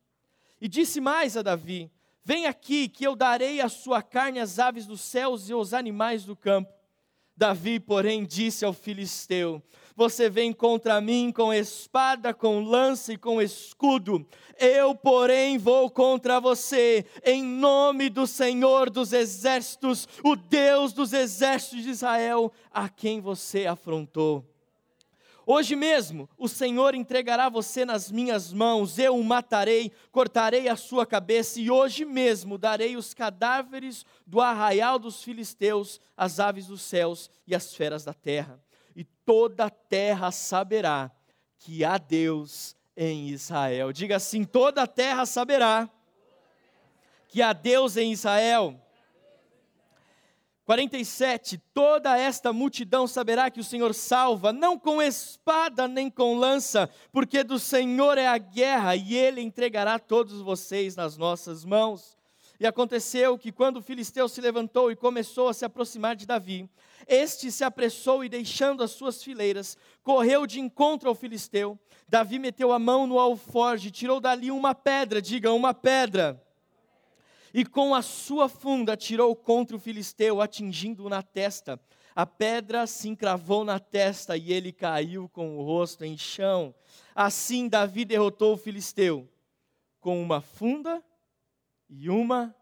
E 0.59 0.69
disse 0.69 1.01
mais 1.01 1.35
a 1.35 1.41
Davi: 1.41 1.91
Vem 2.23 2.45
aqui, 2.45 2.87
que 2.87 3.05
eu 3.05 3.15
darei 3.15 3.59
a 3.59 3.67
sua 3.67 4.01
carne 4.01 4.39
às 4.39 4.57
aves 4.57 4.85
dos 4.85 5.01
céus 5.01 5.49
e 5.49 5.53
aos 5.53 5.73
animais 5.73 6.23
do 6.23 6.35
campo. 6.35 6.71
Davi, 7.35 7.79
porém, 7.79 8.23
disse 8.25 8.63
ao 8.63 8.71
filisteu: 8.71 9.61
Você 9.95 10.29
vem 10.29 10.53
contra 10.53 10.99
mim 11.01 11.31
com 11.31 11.53
espada, 11.53 12.33
com 12.33 12.63
lança 12.63 13.13
e 13.13 13.17
com 13.17 13.41
escudo. 13.41 14.25
Eu, 14.59 14.95
porém, 14.95 15.57
vou 15.57 15.89
contra 15.89 16.39
você, 16.39 17.05
em 17.23 17.43
nome 17.43 18.09
do 18.09 18.27
Senhor 18.27 18.89
dos 18.89 19.13
exércitos, 19.13 20.07
o 20.23 20.35
Deus 20.35 20.93
dos 20.93 21.13
exércitos 21.13 21.83
de 21.83 21.89
Israel, 21.89 22.51
a 22.71 22.87
quem 22.87 23.19
você 23.19 23.65
afrontou. 23.65 24.45
Hoje 25.45 25.75
mesmo 25.75 26.29
o 26.37 26.47
Senhor 26.47 26.93
entregará 26.93 27.49
você 27.49 27.83
nas 27.83 28.11
minhas 28.11 28.53
mãos, 28.53 28.99
eu 28.99 29.17
o 29.17 29.23
matarei, 29.23 29.91
cortarei 30.11 30.69
a 30.69 30.75
sua 30.75 31.05
cabeça, 31.05 31.59
e 31.59 31.69
hoje 31.69 32.05
mesmo 32.05 32.57
darei 32.57 32.95
os 32.95 33.13
cadáveres 33.13 34.05
do 34.25 34.39
arraial 34.39 34.99
dos 34.99 35.23
filisteus, 35.23 35.99
as 36.15 36.39
aves 36.39 36.67
dos 36.67 36.81
céus 36.81 37.29
e 37.47 37.55
as 37.55 37.73
feras 37.73 38.05
da 38.05 38.13
terra. 38.13 38.61
E 38.95 39.03
toda 39.03 39.65
a 39.65 39.69
terra 39.69 40.31
saberá 40.31 41.11
que 41.57 41.83
há 41.83 41.97
Deus 41.97 42.75
em 42.95 43.29
Israel. 43.29 43.91
Diga 43.91 44.17
assim: 44.17 44.43
toda 44.43 44.83
a 44.83 44.87
terra 44.87 45.25
saberá 45.25 45.89
que 47.27 47.41
há 47.41 47.53
Deus 47.53 47.97
em 47.97 48.11
Israel. 48.11 48.79
47: 50.65 51.57
Toda 51.73 52.17
esta 52.17 52.53
multidão 52.53 53.07
saberá 53.07 53.49
que 53.49 53.59
o 53.59 53.63
Senhor 53.63 53.93
salva, 53.93 54.53
não 54.53 54.77
com 54.77 55.01
espada 55.01 55.87
nem 55.87 56.09
com 56.09 56.37
lança, 56.37 56.89
porque 57.11 57.43
do 57.43 57.59
Senhor 57.59 58.17
é 58.17 58.27
a 58.27 58.37
guerra 58.37 58.95
e 58.95 59.15
ele 59.15 59.41
entregará 59.41 59.99
todos 59.99 60.39
vocês 60.41 60.95
nas 60.95 61.17
nossas 61.17 61.65
mãos. 61.65 62.20
E 62.61 62.67
aconteceu 62.67 63.39
que 63.39 63.51
quando 63.51 63.77
o 63.77 63.81
filisteu 63.81 64.29
se 64.29 64.39
levantou 64.39 64.91
e 64.91 64.95
começou 64.95 65.47
a 65.47 65.53
se 65.53 65.65
aproximar 65.65 66.15
de 66.15 66.27
Davi, 66.27 66.69
este 67.07 67.51
se 67.51 67.63
apressou 67.63 68.23
e, 68.23 68.29
deixando 68.29 68.83
as 68.83 68.91
suas 68.91 69.23
fileiras, 69.23 69.75
correu 70.03 70.45
de 70.45 70.59
encontro 70.59 71.09
ao 71.09 71.15
filisteu. 71.15 71.75
Davi 72.07 72.37
meteu 72.37 72.71
a 72.71 72.77
mão 72.77 73.07
no 73.07 73.17
alforge, 73.17 73.89
tirou 73.89 74.19
dali 74.19 74.51
uma 74.51 74.75
pedra, 74.75 75.19
diga 75.19 75.51
uma 75.51 75.73
pedra 75.73 76.39
e 77.51 77.65
com 77.65 77.95
a 77.95 78.03
sua 78.03 78.47
funda 78.47 78.95
tirou 78.95 79.35
contra 79.35 79.75
o 79.75 79.79
filisteu, 79.79 80.39
atingindo-o 80.39 81.09
na 81.09 81.23
testa. 81.23 81.79
A 82.15 82.27
pedra 82.27 82.85
se 82.85 83.09
encravou 83.09 83.65
na 83.65 83.79
testa 83.79 84.37
e 84.37 84.53
ele 84.53 84.71
caiu 84.71 85.27
com 85.29 85.57
o 85.57 85.63
rosto 85.63 86.05
em 86.05 86.15
chão. 86.15 86.75
Assim 87.15 87.67
Davi 87.67 88.05
derrotou 88.05 88.53
o 88.53 88.57
filisteu 88.57 89.27
com 89.99 90.21
uma 90.21 90.41
funda 90.41 91.03
e 91.91 92.09
uma 92.09 92.55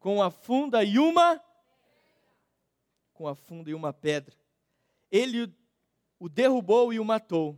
com 0.00 0.20
a 0.20 0.28
funda 0.28 0.82
e 0.82 0.98
uma 0.98 1.40
com 3.12 3.28
a 3.28 3.36
funda 3.36 3.70
e 3.70 3.74
uma 3.74 3.92
pedra. 3.92 4.36
Ele 5.08 5.54
o 6.18 6.28
derrubou 6.28 6.92
e 6.92 6.98
o 6.98 7.04
matou. 7.04 7.56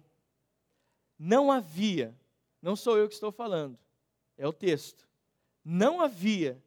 Não 1.18 1.50
havia, 1.50 2.14
não 2.60 2.76
sou 2.76 2.98
eu 2.98 3.08
que 3.08 3.14
estou 3.14 3.32
falando, 3.32 3.78
é 4.36 4.46
o 4.46 4.52
texto 4.52 5.08
não 5.64 6.00
havia 6.00 6.62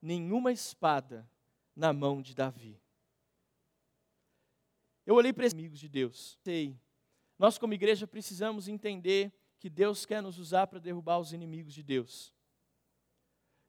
nenhuma 0.00 0.52
espada 0.52 1.28
na 1.74 1.92
mão 1.92 2.22
de 2.22 2.34
Davi. 2.34 2.80
Eu 5.04 5.14
olhei 5.14 5.32
para 5.32 5.46
os 5.46 5.52
amigos 5.52 5.78
de 5.78 5.88
Deus. 5.88 6.38
Sei, 6.42 6.76
nós 7.38 7.58
como 7.58 7.74
igreja 7.74 8.06
precisamos 8.06 8.68
entender 8.68 9.32
que 9.58 9.70
Deus 9.70 10.04
quer 10.04 10.22
nos 10.22 10.38
usar 10.38 10.66
para 10.66 10.78
derrubar 10.78 11.18
os 11.18 11.32
inimigos 11.32 11.74
de 11.74 11.82
Deus. 11.82 12.32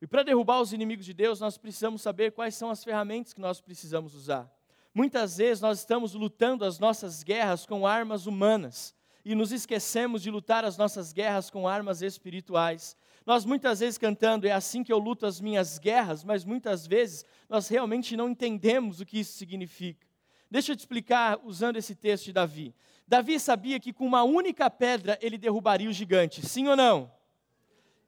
E 0.02 0.06
para 0.06 0.24
derrubar 0.24 0.62
os 0.62 0.74
inimigos 0.74 1.06
de 1.06 1.14
Deus, 1.14 1.40
nós 1.40 1.58
precisamos 1.58 2.02
saber 2.02 2.32
quais 2.32 2.56
são 2.56 2.70
as 2.70 2.84
ferramentas 2.84 3.34
que 3.34 3.42
nós 3.42 3.60
precisamos 3.60 4.14
usar. 4.14 4.52
Muitas 4.94 5.38
vezes 5.38 5.62
nós 5.62 5.80
estamos 5.80 6.14
lutando 6.14 6.66
as 6.66 6.80
nossas 6.80 7.24
guerras 7.24 7.66
com 7.66 7.86
armas 7.86 8.26
humanas 8.26 8.96
e 9.26 9.36
nos 9.36 9.52
esquecemos 9.52 10.22
de 10.22 10.32
lutar 10.32 10.64
as 10.64 10.78
nossas 10.78 11.12
guerras 11.12 11.50
com 11.50 11.68
armas 11.68 12.02
espirituais. 12.02 12.96
Nós 13.26 13.44
muitas 13.44 13.80
vezes 13.80 13.98
cantando, 13.98 14.48
é 14.48 14.52
assim 14.52 14.84
que 14.84 14.94
eu 14.94 14.98
luto 14.98 15.26
as 15.26 15.42
minhas 15.42 15.78
guerras, 15.78 16.24
mas 16.24 16.46
muitas 16.46 16.88
vezes 16.88 17.26
nós 17.50 17.68
realmente 17.68 18.16
não 18.16 18.30
entendemos 18.30 19.02
o 19.02 19.06
que 19.06 19.20
isso 19.20 19.34
significa. 19.34 20.08
Deixa 20.50 20.72
eu 20.72 20.76
te 20.76 20.80
explicar 20.80 21.40
usando 21.44 21.76
esse 21.76 21.94
texto 21.94 22.26
de 22.26 22.34
Davi. 22.34 22.74
Davi 23.06 23.40
sabia 23.40 23.80
que 23.80 23.92
com 23.92 24.06
uma 24.06 24.24
única 24.24 24.70
pedra 24.70 25.18
ele 25.22 25.38
derrubaria 25.38 25.90
o 25.90 25.94
gigante, 25.94 26.46
sim 26.46 26.68
ou 26.68 26.76
não? 26.76 27.12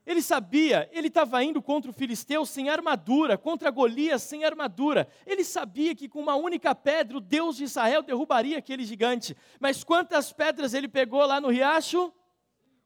Ele 0.05 0.21
sabia, 0.21 0.89
ele 0.91 1.07
estava 1.07 1.43
indo 1.43 1.61
contra 1.61 1.91
o 1.91 1.93
filisteu 1.93 2.45
sem 2.45 2.69
armadura, 2.69 3.37
contra 3.37 3.69
Golias 3.69 4.23
sem 4.23 4.43
armadura. 4.43 5.07
Ele 5.25 5.43
sabia 5.43 5.93
que 5.93 6.09
com 6.09 6.19
uma 6.19 6.35
única 6.35 6.73
pedra 6.73 7.17
o 7.17 7.21
Deus 7.21 7.57
de 7.57 7.65
Israel 7.65 8.01
derrubaria 8.01 8.57
aquele 8.57 8.83
gigante. 8.83 9.37
Mas 9.59 9.83
quantas 9.83 10.33
pedras 10.33 10.73
ele 10.73 10.87
pegou 10.87 11.23
lá 11.25 11.39
no 11.39 11.49
riacho? 11.49 12.11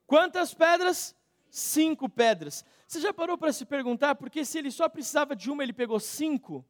Quantas 0.06 0.52
pedras? 0.52 1.16
cinco 1.54 2.08
pedras. 2.08 2.64
Você 2.86 3.00
já 3.00 3.14
parou 3.14 3.38
para 3.38 3.52
se 3.52 3.64
perguntar 3.64 4.16
porque 4.16 4.44
se 4.44 4.58
ele 4.58 4.72
só 4.72 4.88
precisava 4.88 5.36
de 5.36 5.50
uma, 5.50 5.62
ele 5.62 5.72
pegou 5.72 6.00
cinco? 6.00 6.64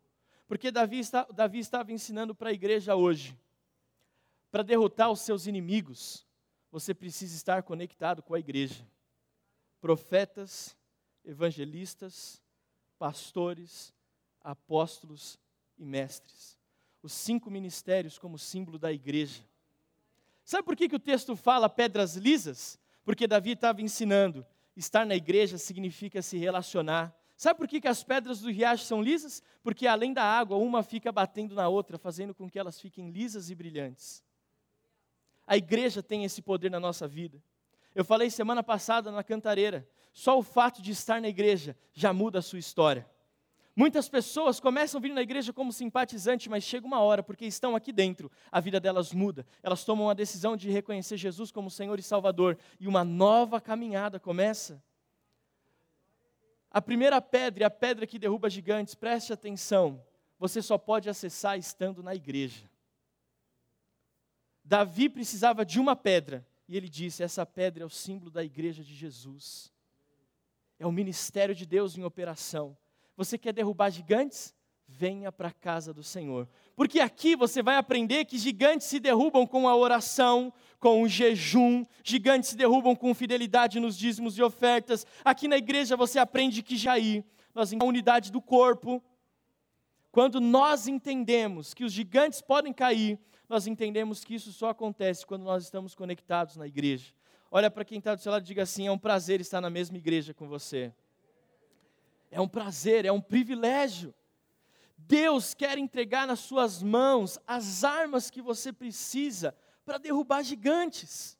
Porque 0.47 0.71
Davi, 0.71 0.99
está, 0.99 1.27
Davi 1.33 1.59
estava 1.59 1.91
ensinando 1.91 2.35
para 2.35 2.51
a 2.51 2.53
igreja 2.53 2.95
hoje. 2.95 3.37
Para 4.53 4.63
derrotar 4.63 5.11
os 5.11 5.21
seus 5.21 5.47
inimigos, 5.47 6.27
você 6.71 6.93
precisa 6.93 7.35
estar 7.35 7.63
conectado 7.63 8.23
com 8.23 8.35
a 8.35 8.39
igreja. 8.39 8.87
Profetas, 9.85 10.75
evangelistas, 11.23 12.43
pastores, 12.99 13.93
apóstolos 14.41 15.38
e 15.76 15.85
mestres. 15.85 16.59
Os 17.03 17.12
cinco 17.12 17.50
ministérios 17.50 18.19
como 18.19 18.38
símbolo 18.38 18.79
da 18.79 18.91
igreja. 18.91 19.43
Sabe 20.43 20.62
por 20.62 20.75
que, 20.75 20.88
que 20.88 20.97
o 20.97 20.99
texto 20.99 21.37
fala 21.37 21.69
pedras 21.69 22.17
lisas? 22.17 22.81
Porque 23.05 23.26
Davi 23.26 23.50
estava 23.50 23.83
ensinando: 23.83 24.47
estar 24.75 25.05
na 25.05 25.17
igreja 25.17 25.59
significa 25.59 26.23
se 26.23 26.38
relacionar. 26.38 27.14
Sabe 27.37 27.59
por 27.59 27.69
que, 27.69 27.79
que 27.79 27.87
as 27.87 28.03
pedras 28.03 28.41
do 28.41 28.50
riacho 28.50 28.87
são 28.87 29.03
lisas? 29.03 29.43
Porque 29.62 29.87
além 29.87 30.14
da 30.14 30.25
água, 30.25 30.57
uma 30.57 30.83
fica 30.83 31.12
batendo 31.12 31.55
na 31.55 31.69
outra, 31.69 31.99
fazendo 31.99 32.35
com 32.35 32.49
que 32.49 32.59
elas 32.59 32.81
fiquem 32.81 33.11
lisas 33.11 33.50
e 33.50 33.55
brilhantes. 33.55 34.25
A 35.47 35.59
igreja 35.59 36.03
tem 36.03 36.25
esse 36.25 36.41
poder 36.41 36.71
na 36.71 36.81
nossa 36.81 37.07
vida. 37.07 37.38
Eu 37.95 38.05
falei 38.05 38.29
semana 38.29 38.63
passada 38.63 39.11
na 39.11 39.23
cantareira, 39.23 39.89
só 40.13 40.39
o 40.39 40.43
fato 40.43 40.83
de 40.83 40.91
estar 40.91 41.21
na 41.21 41.29
igreja 41.29 41.77
já 41.93 42.13
muda 42.13 42.41
a 42.41 42.43
sua 42.43 42.59
história. 42.59 43.09
Muitas 43.77 44.09
pessoas 44.09 44.61
começam 44.61 44.99
a 44.99 45.03
vir 45.03 45.13
na 45.13 45.23
igreja 45.23 45.53
como 45.53 45.73
simpatizante, 45.73 46.49
mas 46.49 46.63
chega 46.63 46.87
uma 46.87 47.01
hora, 47.01 47.25
porque 47.25 47.45
estão 47.45 47.75
aqui 47.75 47.93
dentro, 47.93 48.31
a 48.51 48.61
vida 48.61 48.79
delas 48.79 49.13
muda. 49.13 49.45
Elas 49.63 49.85
tomam 49.85 50.09
a 50.09 50.15
decisão 50.15 50.57
de 50.57 50.71
reconhecer 50.71 51.17
Jesus 51.17 51.51
como 51.51 51.71
Senhor 51.71 51.99
e 51.99 52.03
Salvador, 52.03 52.57
e 52.79 52.87
uma 52.87 53.05
nova 53.05 53.61
caminhada 53.61 54.21
começa. 54.21 54.81
A 56.71 56.81
primeira 56.81 57.21
pedra, 57.21 57.67
a 57.67 57.71
pedra 57.71 58.07
que 58.07 58.19
derruba 58.19 58.49
gigantes, 58.49 58.95
preste 58.95 59.33
atenção, 59.33 60.05
você 60.39 60.63
só 60.63 60.79
pode 60.79 61.09
acessar 61.09 61.59
estando 61.59 62.03
na 62.03 62.15
igreja. 62.15 62.71
Davi 64.65 65.09
precisava 65.09 65.65
de 65.65 65.81
uma 65.81 65.97
pedra, 65.97 66.47
e 66.68 66.76
ele 66.76 66.88
disse: 66.88 67.23
essa 67.23 67.44
pedra 67.44 67.83
é 67.83 67.87
o 67.87 67.90
símbolo 67.90 68.30
da 68.30 68.42
igreja 68.42 68.83
de 68.83 68.94
Jesus. 68.94 69.73
É 70.78 70.87
o 70.87 70.92
ministério 70.92 71.54
de 71.54 71.66
Deus 71.66 71.97
em 71.97 72.02
operação. 72.02 72.76
Você 73.16 73.38
quer 73.38 73.52
derrubar 73.52 73.90
gigantes? 73.90 74.54
Venha 74.87 75.33
para 75.33 75.49
a 75.49 75.52
casa 75.52 75.94
do 75.94 76.02
Senhor. 76.02 76.49
Porque 76.76 77.00
aqui 77.00 77.35
você 77.35 77.62
vai 77.62 77.76
aprender 77.76 78.26
que 78.26 78.37
gigantes 78.37 78.87
se 78.87 79.00
derrubam 79.00 79.47
com 79.47 79.66
a 79.66 79.75
oração, 79.75 80.52
com 80.78 81.02
o 81.02 81.09
jejum, 81.09 81.85
gigantes 82.02 82.50
se 82.50 82.56
derrubam 82.56 82.94
com 82.94 83.14
fidelidade 83.14 83.80
nos 83.80 83.97
dízimos 83.97 84.37
e 84.37 84.42
ofertas. 84.42 85.06
Aqui 85.25 85.49
na 85.49 85.56
igreja 85.56 85.97
você 85.97 86.18
aprende 86.18 86.62
que 86.62 86.76
Jair, 86.76 87.25
nós 87.54 87.73
em 87.73 87.83
unidade 87.83 88.30
do 88.30 88.42
corpo. 88.42 89.02
Quando 90.11 90.40
nós 90.40 90.87
entendemos 90.87 91.73
que 91.73 91.85
os 91.85 91.92
gigantes 91.92 92.42
podem 92.42 92.73
cair, 92.73 93.18
nós 93.49 93.67
entendemos 93.67 94.25
que 94.25 94.35
isso 94.35 94.53
só 94.53 94.71
acontece 94.71 95.27
quando 95.27 95.43
nós 95.43 95.65
estamos 95.65 95.95
conectados 95.95 96.57
na 96.57 96.67
igreja. 96.67 97.13
Olha 97.51 97.71
para 97.71 97.85
quem 97.85 97.99
está 97.99 98.15
do 98.15 98.21
seu 98.21 98.33
lado 98.33 98.43
e 98.43 98.47
diga 98.47 98.63
assim: 98.63 98.87
é 98.87 98.91
um 98.91 98.99
prazer 98.99 99.41
estar 99.41 99.61
na 99.61 99.71
mesma 99.71 99.97
igreja 99.97 100.35
com 100.35 100.49
você 100.49 100.93
é 102.35 102.41
um 102.41 102.49
prazer, 102.49 103.05
é 103.05 103.13
um 103.13 103.21
privilégio. 103.21 104.13
Deus 104.99 105.55
quer 105.55 105.79
entregar 105.79 106.27
nas 106.27 106.41
suas 106.41 106.83
mãos 106.83 107.39
as 107.47 107.85
armas 107.85 108.29
que 108.29 108.43
você 108.43 108.73
precisa 108.73 109.57
para 109.85 109.99
derrubar 109.99 110.43
gigantes. 110.43 111.39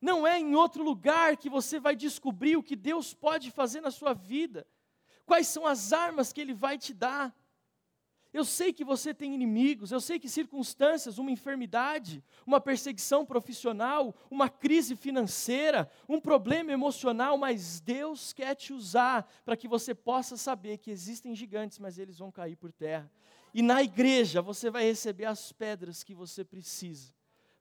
Não 0.00 0.26
é 0.26 0.38
em 0.38 0.56
outro 0.56 0.82
lugar 0.82 1.36
que 1.36 1.48
você 1.48 1.78
vai 1.78 1.94
descobrir 1.94 2.56
o 2.56 2.62
que 2.62 2.74
Deus 2.74 3.14
pode 3.14 3.52
fazer 3.52 3.80
na 3.80 3.92
sua 3.92 4.14
vida, 4.14 4.66
quais 5.24 5.46
são 5.46 5.64
as 5.64 5.92
armas 5.92 6.32
que 6.32 6.40
Ele 6.40 6.54
vai 6.54 6.76
te 6.76 6.92
dar. 6.92 7.32
Eu 8.36 8.44
sei 8.44 8.70
que 8.70 8.84
você 8.84 9.14
tem 9.14 9.32
inimigos, 9.32 9.90
eu 9.90 9.98
sei 9.98 10.18
que 10.18 10.28
circunstâncias, 10.28 11.16
uma 11.16 11.30
enfermidade, 11.30 12.22
uma 12.46 12.60
perseguição 12.60 13.24
profissional, 13.24 14.14
uma 14.30 14.46
crise 14.46 14.94
financeira, 14.94 15.90
um 16.06 16.20
problema 16.20 16.70
emocional, 16.70 17.38
mas 17.38 17.80
Deus 17.80 18.34
quer 18.34 18.54
te 18.54 18.74
usar 18.74 19.26
para 19.42 19.56
que 19.56 19.66
você 19.66 19.94
possa 19.94 20.36
saber 20.36 20.76
que 20.76 20.90
existem 20.90 21.34
gigantes, 21.34 21.78
mas 21.78 21.98
eles 21.98 22.18
vão 22.18 22.30
cair 22.30 22.56
por 22.56 22.70
terra. 22.70 23.10
E 23.54 23.62
na 23.62 23.82
igreja 23.82 24.42
você 24.42 24.68
vai 24.68 24.84
receber 24.84 25.24
as 25.24 25.50
pedras 25.50 26.04
que 26.04 26.14
você 26.14 26.44
precisa 26.44 27.14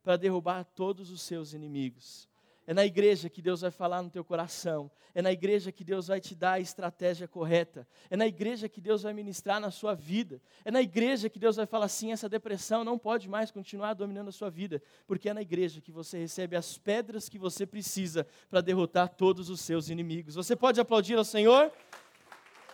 para 0.03 0.17
derrubar 0.17 0.65
todos 0.65 1.09
os 1.09 1.21
seus 1.21 1.53
inimigos. 1.53 2.27
É 2.67 2.73
na 2.73 2.83
igreja 2.83 3.29
que 3.29 3.41
Deus 3.41 3.61
vai 3.61 3.69
falar 3.69 4.01
no 4.01 4.09
teu 4.09 4.23
coração. 4.23 4.89
É 5.13 5.21
na 5.21 5.31
igreja 5.31 5.71
que 5.71 5.83
Deus 5.83 6.07
vai 6.07 6.19
te 6.19 6.33
dar 6.33 6.53
a 6.53 6.59
estratégia 6.59 7.27
correta. 7.27 7.87
É 8.09 8.17
na 8.17 8.25
igreja 8.25 8.67
que 8.67 8.81
Deus 8.81 9.03
vai 9.03 9.13
ministrar 9.13 9.59
na 9.59 9.69
sua 9.69 9.93
vida. 9.93 10.41
É 10.63 10.71
na 10.71 10.81
igreja 10.81 11.29
que 11.29 11.37
Deus 11.37 11.55
vai 11.55 11.67
falar 11.67 11.85
assim: 11.85 12.11
essa 12.11 12.27
depressão 12.27 12.83
não 12.83 12.97
pode 12.97 13.29
mais 13.29 13.51
continuar 13.51 13.93
dominando 13.93 14.29
a 14.29 14.31
sua 14.31 14.49
vida. 14.49 14.81
Porque 15.05 15.29
é 15.29 15.33
na 15.33 15.43
igreja 15.43 15.79
que 15.79 15.91
você 15.91 16.17
recebe 16.17 16.55
as 16.55 16.75
pedras 16.77 17.29
que 17.29 17.37
você 17.37 17.67
precisa 17.67 18.25
para 18.49 18.61
derrotar 18.61 19.09
todos 19.09 19.49
os 19.49 19.61
seus 19.61 19.89
inimigos. 19.89 20.33
Você 20.33 20.55
pode 20.55 20.81
aplaudir 20.81 21.17
ao 21.17 21.23
Senhor? 21.23 21.71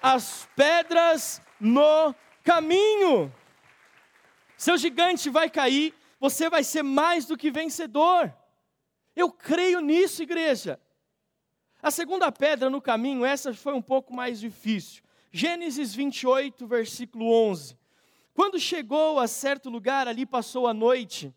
As 0.02 0.48
pedras 0.56 1.42
no 1.60 2.15
caminho. 2.44 3.32
Seu 4.58 4.78
gigante 4.78 5.30
vai 5.30 5.50
cair, 5.50 5.94
você 6.20 6.50
vai 6.50 6.63
ser 6.63 6.82
mais 6.82 7.26
do 7.26 7.36
que 7.36 7.52
vencedor. 7.52 8.34
Eu 9.22 9.32
creio 9.32 9.82
nisso, 9.82 10.24
igreja. 10.24 10.80
A 11.80 11.92
segunda 11.92 12.32
pedra 12.32 12.72
no 12.72 12.82
caminho, 12.82 13.24
essa 13.24 13.54
foi 13.54 13.72
um 13.72 13.82
pouco 13.82 14.12
mais 14.12 14.40
difícil. 14.40 15.04
Gênesis 15.32 15.94
28, 15.94 16.66
versículo 16.66 17.32
11. 17.32 17.78
Quando 18.34 18.60
chegou 18.60 19.20
a 19.20 19.28
certo 19.28 19.70
lugar, 19.70 20.08
ali 20.08 20.26
passou 20.26 20.66
a 20.66 20.74
noite, 20.74 21.32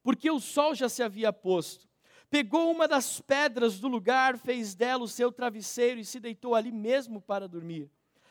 porque 0.00 0.30
o 0.30 0.38
sol 0.38 0.76
já 0.76 0.88
se 0.88 1.02
havia 1.02 1.32
posto. 1.32 1.88
Pegou 2.30 2.70
uma 2.70 2.86
das 2.86 3.20
pedras 3.20 3.80
do 3.80 3.88
lugar, 3.88 4.38
fez 4.38 4.76
dela 4.76 5.02
o 5.02 5.08
seu 5.08 5.32
travesseiro 5.32 5.98
e 5.98 6.04
se 6.04 6.20
deitou 6.20 6.54
ali 6.54 6.70
mesmo 6.70 7.20
para 7.20 7.48
dormir. 7.48 7.90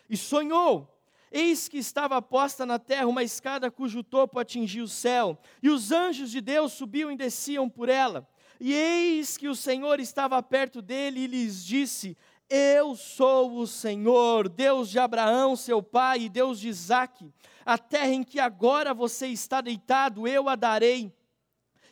E 0.10 0.15
sonhou. 0.15 0.97
Eis 1.30 1.67
que 1.67 1.78
estava 1.78 2.21
posta 2.21 2.65
na 2.65 2.80
terra 2.80 3.06
uma 3.06 3.21
escada 3.21 3.69
cujo 3.69 4.02
topo 4.02 4.39
atingia 4.39 4.82
o 4.82 4.88
céu, 4.88 5.38
e 5.62 5.69
os 5.69 5.91
anjos 5.91 6.32
de 6.32 6.39
Deus 6.39 6.71
subiam 6.71 7.12
e 7.12 7.17
desciam 7.17 7.67
por 7.67 7.89
ela. 7.89 8.26
E 8.59 8.73
eis 8.73 9.37
que 9.37 9.47
o 9.47 9.55
Senhor 9.55 9.99
estava 9.99 10.41
perto 10.41 10.81
dele 10.81 11.21
e 11.21 11.27
lhes 11.27 11.63
disse: 11.63 12.17
Eu 12.49 12.95
sou 12.95 13.57
o 13.57 13.67
Senhor, 13.67 14.49
Deus 14.49 14.89
de 14.89 14.99
Abraão, 14.99 15.55
seu 15.55 15.81
pai, 15.83 16.21
e 16.21 16.29
Deus 16.29 16.59
de 16.59 16.69
Isaque. 16.69 17.31
A 17.65 17.77
terra 17.77 18.13
em 18.13 18.23
que 18.23 18.39
agora 18.39 18.93
você 18.93 19.27
está 19.27 19.61
deitado, 19.61 20.27
eu 20.27 20.49
a 20.49 20.55
darei. 20.55 21.13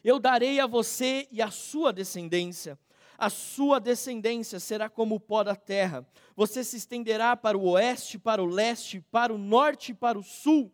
Eu 0.03 0.19
darei 0.19 0.59
a 0.59 0.67
você 0.67 1.27
e 1.31 1.41
a 1.41 1.51
sua 1.51 1.91
descendência. 1.91 2.79
A 3.17 3.29
sua 3.29 3.79
descendência 3.79 4.59
será 4.59 4.89
como 4.89 5.15
o 5.15 5.19
pó 5.19 5.43
da 5.43 5.55
terra. 5.55 6.05
Você 6.35 6.63
se 6.63 6.77
estenderá 6.77 7.35
para 7.35 7.57
o 7.57 7.69
oeste, 7.69 8.19
para 8.19 8.43
o 8.43 8.45
leste, 8.45 8.99
para 9.11 9.33
o 9.33 9.37
norte 9.37 9.91
e 9.91 9.95
para 9.95 10.19
o 10.19 10.23
sul. 10.23 10.71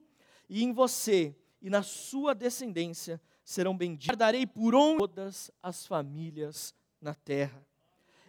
E 0.50 0.64
em 0.64 0.74
você 0.74 1.36
e 1.62 1.70
na 1.70 1.84
sua 1.84 2.34
descendência 2.34 3.22
serão 3.52 3.76
benditos. 3.76 4.08
Guardarei 4.08 4.48
por 4.48 4.74
onde 4.74 5.00
todas 5.00 5.52
as 5.62 5.86
famílias 5.86 6.74
na 7.02 7.14
terra. 7.14 7.66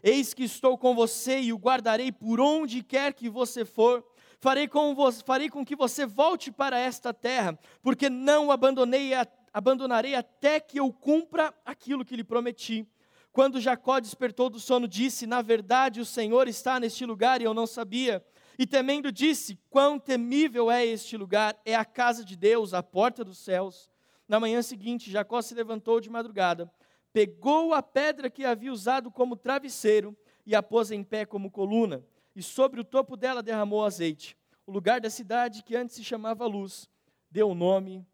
Eis 0.03 0.35
que 0.35 0.43
estou 0.43 0.77
com 0.77 0.95
você 0.95 1.41
e 1.41 1.53
o 1.53 1.57
guardarei 1.57 2.11
por 2.11 2.41
onde 2.41 2.83
quer 2.83 3.15
que 3.15 3.29
você 3.29 3.65
for. 3.65 4.05
Farei 4.41 4.67
com, 4.67 4.93
você, 4.95 5.23
farei 5.23 5.49
com 5.49 5.65
que 5.65 5.77
você 5.77 6.05
volte 6.05 6.51
para 6.51 6.77
esta 6.77 7.15
terra, 7.15 7.57
porque 7.81 8.11
não 8.11 8.51
abandonei 8.51 9.15
a, 9.15 9.25
abandonarei 9.53 10.17
até 10.17 10.59
que 10.59 10.81
eu 10.81 10.93
cumpra 10.93 11.55
aquilo 11.65 12.05
que 12.05 12.17
lhe 12.17 12.25
prometi. 12.25 12.85
Quando 13.31 13.61
Jacó 13.61 14.01
despertou 14.01 14.51
do 14.51 14.59
sono, 14.59 14.89
disse: 14.89 15.25
Na 15.25 15.41
verdade, 15.41 16.01
o 16.01 16.05
Senhor 16.05 16.49
está 16.49 16.81
neste 16.81 17.07
lugar 17.07 17.41
e 17.41 17.45
eu 17.45 17.55
não 17.55 17.69
sabia. 17.69 18.25
E 18.59 18.67
temendo, 18.67 19.13
disse: 19.13 19.57
Quão 19.71 20.01
temível 20.01 20.69
é 20.69 20.85
este 20.85 21.17
lugar! 21.17 21.57
É 21.65 21.77
a 21.77 21.85
casa 21.85 22.25
de 22.25 22.35
Deus, 22.37 22.75
a 22.75 22.83
porta 22.83 23.23
dos 23.25 23.39
céus. 23.39 23.92
Na 24.33 24.40
manhã 24.40 24.62
seguinte, 24.62 25.11
Jacó 25.11 25.42
se 25.42 25.55
levantou 25.55 26.01
de 26.01 26.09
madrugada, 26.09 26.73
pegou 27.12 27.75
a 27.75 27.83
pedra 27.83 28.31
que 28.31 28.47
havia 28.47 28.73
usado 28.73 29.11
como 29.11 29.37
travesseiro 29.37 30.16
e 30.47 30.55
a 30.55 30.62
pôs 30.62 30.90
em 30.90 31.05
pé 31.05 31.27
como 31.27 31.51
coluna, 31.51 32.03
e 32.35 32.42
sobre 32.42 32.81
o 32.81 32.85
topo 32.85 33.14
dela 33.14 33.42
derramou 33.42 33.85
azeite. 33.85 34.35
O 34.66 34.73
lugar 34.73 35.03
da 35.03 35.11
cidade, 35.11 35.62
que 35.62 35.77
antes 35.77 35.97
se 35.97 36.03
chamava 36.03 36.47
Luz, 36.47 36.88
deu 37.31 37.51
o 37.51 37.55
nome 37.55 38.07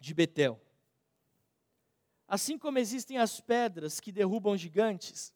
de 0.00 0.14
Betel. 0.14 0.58
Assim 2.26 2.56
como 2.56 2.78
existem 2.78 3.18
as 3.18 3.38
pedras 3.38 4.00
que 4.00 4.10
derrubam 4.10 4.56
gigantes, 4.56 5.34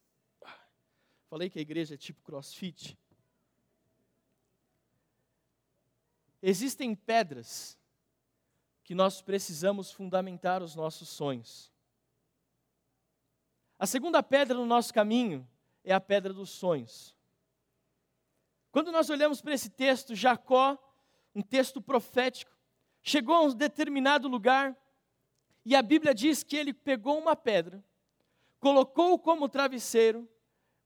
falei 1.29 1.51
que 1.51 1.59
a 1.59 1.63
igreja 1.63 1.93
é 1.93 1.99
tipo 1.99 2.23
crossfit. 2.23 2.99
Existem 6.41 6.95
pedras 6.95 7.79
que 8.91 8.95
nós 8.97 9.23
precisamos 9.23 9.93
fundamentar 9.93 10.65
os 10.65 10.75
nossos 10.75 11.09
sonhos. 11.09 11.71
A 13.79 13.87
segunda 13.87 14.21
pedra 14.21 14.59
no 14.59 14.67
nosso 14.67 14.93
caminho 14.93 15.49
é 15.85 15.95
a 15.95 16.01
pedra 16.01 16.33
dos 16.33 16.51
sonhos. 16.51 17.15
Quando 18.73 18.91
nós 18.91 19.09
olhamos 19.09 19.41
para 19.41 19.55
esse 19.55 19.71
texto, 19.71 20.17
Jacó, 20.17 20.77
um 21.33 21.41
texto 21.41 21.81
profético, 21.81 22.51
chegou 23.01 23.37
a 23.37 23.43
um 23.43 23.55
determinado 23.55 24.27
lugar 24.27 24.77
e 25.65 25.77
a 25.77 25.83
Bíblia 25.83 26.13
diz 26.13 26.43
que 26.43 26.57
ele 26.57 26.75
pegou 26.75 27.17
uma 27.17 27.37
pedra, 27.37 27.85
colocou 28.59 29.21
como 29.21 29.49
travesseiro, 29.49 30.29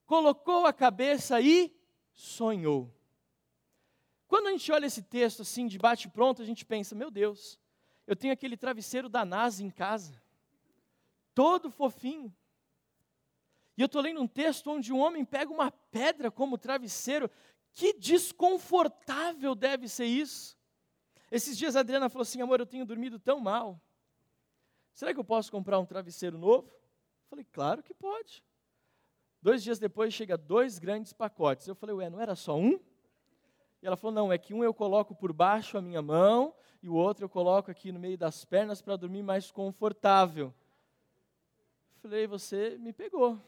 colocou 0.05 0.67
a 0.67 0.71
cabeça 0.71 1.41
e 1.41 1.75
sonhou. 2.13 2.95
Quando 4.27 4.45
a 4.45 4.51
gente 4.51 4.71
olha 4.71 4.85
esse 4.85 5.01
texto 5.01 5.41
assim, 5.41 5.65
de 5.65 5.79
bate-pronto, 5.79 6.43
a 6.43 6.45
gente 6.45 6.63
pensa: 6.63 6.93
meu 6.93 7.09
Deus, 7.09 7.59
eu 8.07 8.15
tenho 8.15 8.33
aquele 8.33 8.55
travesseiro 8.55 9.09
da 9.09 9.25
NASA 9.25 9.63
em 9.63 9.69
casa, 9.69 10.21
todo 11.33 11.69
fofinho. 11.71 12.33
E 13.77 13.81
eu 13.81 13.87
estou 13.87 14.01
lendo 14.01 14.21
um 14.21 14.27
texto 14.27 14.71
onde 14.71 14.93
um 14.93 14.99
homem 14.99 15.25
pega 15.25 15.51
uma 15.51 15.69
pedra 15.69 16.31
como 16.31 16.57
travesseiro. 16.57 17.29
Que 17.73 17.91
desconfortável 17.93 19.53
deve 19.53 19.89
ser 19.89 20.05
isso. 20.05 20.57
Esses 21.29 21.57
dias 21.57 21.75
a 21.75 21.81
Adriana 21.81 22.07
falou 22.07 22.21
assim: 22.21 22.41
amor, 22.41 22.61
eu 22.61 22.65
tenho 22.65 22.85
dormido 22.85 23.19
tão 23.19 23.39
mal. 23.39 23.81
Será 24.93 25.13
que 25.13 25.19
eu 25.19 25.25
posso 25.25 25.51
comprar 25.51 25.77
um 25.77 25.85
travesseiro 25.85 26.37
novo? 26.37 26.69
Eu 26.69 27.29
falei, 27.29 27.45
claro 27.51 27.83
que 27.83 27.93
pode. 27.93 28.41
Dois 29.41 29.61
dias 29.61 29.77
depois 29.77 30.13
chega 30.13 30.37
dois 30.37 30.79
grandes 30.79 31.11
pacotes. 31.11 31.67
Eu 31.67 31.75
falei, 31.75 31.93
ué, 31.95 32.09
não 32.09 32.21
era 32.21 32.33
só 32.33 32.57
um? 32.57 32.79
E 33.81 33.85
ela 33.85 33.97
falou, 33.97 34.15
não, 34.15 34.31
é 34.31 34.37
que 34.37 34.53
um 34.53 34.63
eu 34.63 34.73
coloco 34.73 35.13
por 35.13 35.33
baixo 35.33 35.77
a 35.77 35.81
minha 35.81 36.01
mão 36.01 36.55
e 36.85 36.87
o 36.87 36.93
outro 36.93 37.25
eu 37.25 37.29
coloco 37.29 37.71
aqui 37.71 37.91
no 37.91 37.99
meio 37.99 38.15
das 38.15 38.45
pernas 38.45 38.79
para 38.79 38.95
dormir 38.95 39.23
mais 39.23 39.49
confortável. 39.49 40.53
Falei, 41.99 42.27
você 42.27 42.77
me 42.77 42.93
pegou. 42.93 43.41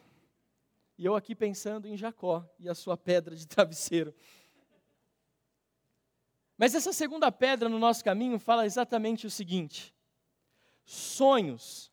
E 0.98 1.06
eu 1.06 1.16
aqui 1.16 1.36
pensando 1.36 1.88
em 1.88 1.96
Jacó 1.96 2.44
e 2.58 2.68
a 2.68 2.74
sua 2.74 2.98
pedra 2.98 3.36
de 3.36 3.46
travesseiro. 3.46 4.12
Mas 6.58 6.74
essa 6.74 6.92
segunda 6.92 7.32
pedra 7.32 7.70
no 7.70 7.78
nosso 7.78 8.04
caminho 8.04 8.40
fala 8.40 8.66
exatamente 8.66 9.28
o 9.28 9.30
seguinte: 9.30 9.94
sonhos, 10.84 11.92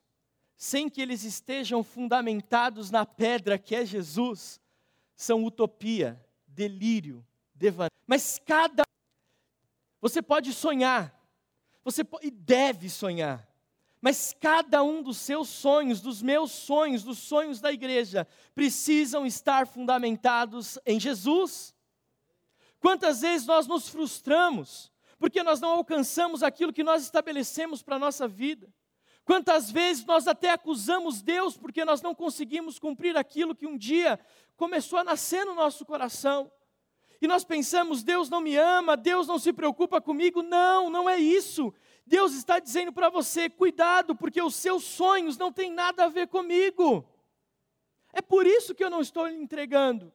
sem 0.56 0.88
que 0.88 1.02
eles 1.02 1.24
estejam 1.24 1.84
fundamentados 1.84 2.90
na 2.90 3.04
pedra 3.04 3.58
que 3.58 3.76
é 3.76 3.84
Jesus, 3.84 4.58
são 5.14 5.44
utopia, 5.44 6.18
delírio, 6.46 7.22
devaneio. 7.54 7.90
Mas 8.06 8.38
cada 8.46 8.82
você 10.00 10.22
pode 10.22 10.50
sonhar, 10.54 11.23
você 11.84 12.02
pode, 12.02 12.26
e 12.26 12.30
deve 12.30 12.88
sonhar. 12.88 13.46
Mas 14.00 14.36
cada 14.38 14.82
um 14.82 15.02
dos 15.02 15.18
seus 15.18 15.48
sonhos, 15.48 16.00
dos 16.00 16.20
meus 16.20 16.52
sonhos, 16.52 17.02
dos 17.02 17.18
sonhos 17.18 17.60
da 17.60 17.72
igreja, 17.72 18.26
precisam 18.54 19.24
estar 19.24 19.66
fundamentados 19.66 20.78
em 20.84 21.00
Jesus. 21.00 21.74
Quantas 22.80 23.22
vezes 23.22 23.46
nós 23.46 23.66
nos 23.66 23.88
frustramos 23.88 24.92
porque 25.18 25.42
nós 25.42 25.58
não 25.58 25.70
alcançamos 25.70 26.42
aquilo 26.42 26.72
que 26.72 26.84
nós 26.84 27.02
estabelecemos 27.02 27.82
para 27.82 27.96
a 27.96 27.98
nossa 27.98 28.28
vida? 28.28 28.70
Quantas 29.24 29.70
vezes 29.70 30.04
nós 30.04 30.28
até 30.28 30.50
acusamos 30.50 31.22
Deus 31.22 31.56
porque 31.56 31.82
nós 31.82 32.02
não 32.02 32.14
conseguimos 32.14 32.78
cumprir 32.78 33.16
aquilo 33.16 33.54
que 33.54 33.66
um 33.66 33.76
dia 33.76 34.20
começou 34.54 34.98
a 34.98 35.04
nascer 35.04 35.46
no 35.46 35.54
nosso 35.54 35.84
coração? 35.86 36.52
E 37.20 37.26
nós 37.26 37.44
pensamos, 37.44 38.02
Deus 38.02 38.28
não 38.28 38.40
me 38.40 38.56
ama, 38.56 38.96
Deus 38.96 39.26
não 39.26 39.38
se 39.38 39.52
preocupa 39.52 40.00
comigo. 40.00 40.42
Não, 40.42 40.90
não 40.90 41.08
é 41.08 41.18
isso. 41.18 41.72
Deus 42.06 42.34
está 42.34 42.58
dizendo 42.58 42.92
para 42.92 43.08
você: 43.08 43.48
cuidado, 43.48 44.14
porque 44.14 44.40
os 44.42 44.54
seus 44.54 44.84
sonhos 44.84 45.36
não 45.36 45.52
têm 45.52 45.70
nada 45.70 46.04
a 46.04 46.08
ver 46.08 46.28
comigo. 46.28 47.08
É 48.12 48.22
por 48.22 48.46
isso 48.46 48.74
que 48.74 48.84
eu 48.84 48.90
não 48.90 49.00
estou 49.00 49.26
lhe 49.26 49.36
entregando. 49.36 50.12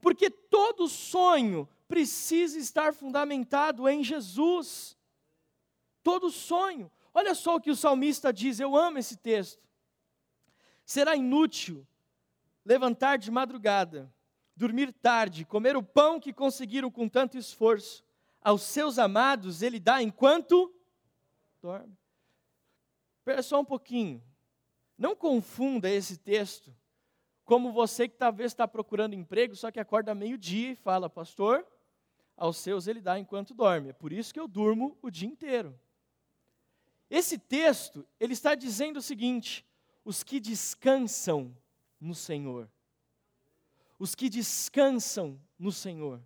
Porque 0.00 0.30
todo 0.30 0.88
sonho 0.88 1.68
precisa 1.88 2.58
estar 2.58 2.92
fundamentado 2.92 3.88
em 3.88 4.02
Jesus. 4.02 4.96
Todo 6.02 6.30
sonho. 6.30 6.90
Olha 7.12 7.34
só 7.34 7.56
o 7.56 7.60
que 7.60 7.70
o 7.70 7.76
salmista 7.76 8.32
diz, 8.32 8.58
eu 8.58 8.76
amo 8.76 8.98
esse 8.98 9.16
texto. 9.16 9.62
Será 10.84 11.14
inútil 11.14 11.86
levantar 12.64 13.18
de 13.18 13.30
madrugada, 13.30 14.12
dormir 14.56 14.92
tarde, 14.92 15.44
comer 15.44 15.76
o 15.76 15.82
pão 15.82 16.20
que 16.20 16.32
conseguiram 16.32 16.90
com 16.90 17.08
tanto 17.08 17.36
esforço. 17.36 18.04
Aos 18.40 18.62
seus 18.62 18.98
amados 18.98 19.62
ele 19.62 19.80
dá 19.80 20.02
enquanto 20.02 20.72
dorme. 21.60 21.96
Espera 23.18 23.42
só 23.42 23.60
um 23.60 23.64
pouquinho. 23.64 24.22
Não 24.98 25.16
confunda 25.16 25.90
esse 25.90 26.18
texto 26.18 26.74
como 27.44 27.72
você 27.72 28.08
que 28.08 28.16
talvez 28.16 28.52
está 28.52 28.66
procurando 28.66 29.14
emprego, 29.14 29.54
só 29.54 29.70
que 29.70 29.80
acorda 29.80 30.14
meio-dia 30.14 30.72
e 30.72 30.76
fala, 30.76 31.10
pastor, 31.10 31.66
aos 32.36 32.56
seus 32.56 32.86
ele 32.86 33.00
dá 33.00 33.18
enquanto 33.18 33.54
dorme. 33.54 33.90
É 33.90 33.92
por 33.92 34.12
isso 34.12 34.32
que 34.32 34.40
eu 34.40 34.48
durmo 34.48 34.96
o 35.02 35.10
dia 35.10 35.28
inteiro. 35.28 35.78
Esse 37.10 37.38
texto, 37.38 38.06
ele 38.18 38.32
está 38.32 38.54
dizendo 38.54 38.96
o 38.98 39.02
seguinte: 39.02 39.64
os 40.04 40.22
que 40.22 40.40
descansam 40.40 41.56
no 42.00 42.14
Senhor. 42.14 42.68
Os 43.98 44.14
que 44.14 44.28
descansam 44.28 45.40
no 45.58 45.72
Senhor. 45.72 46.22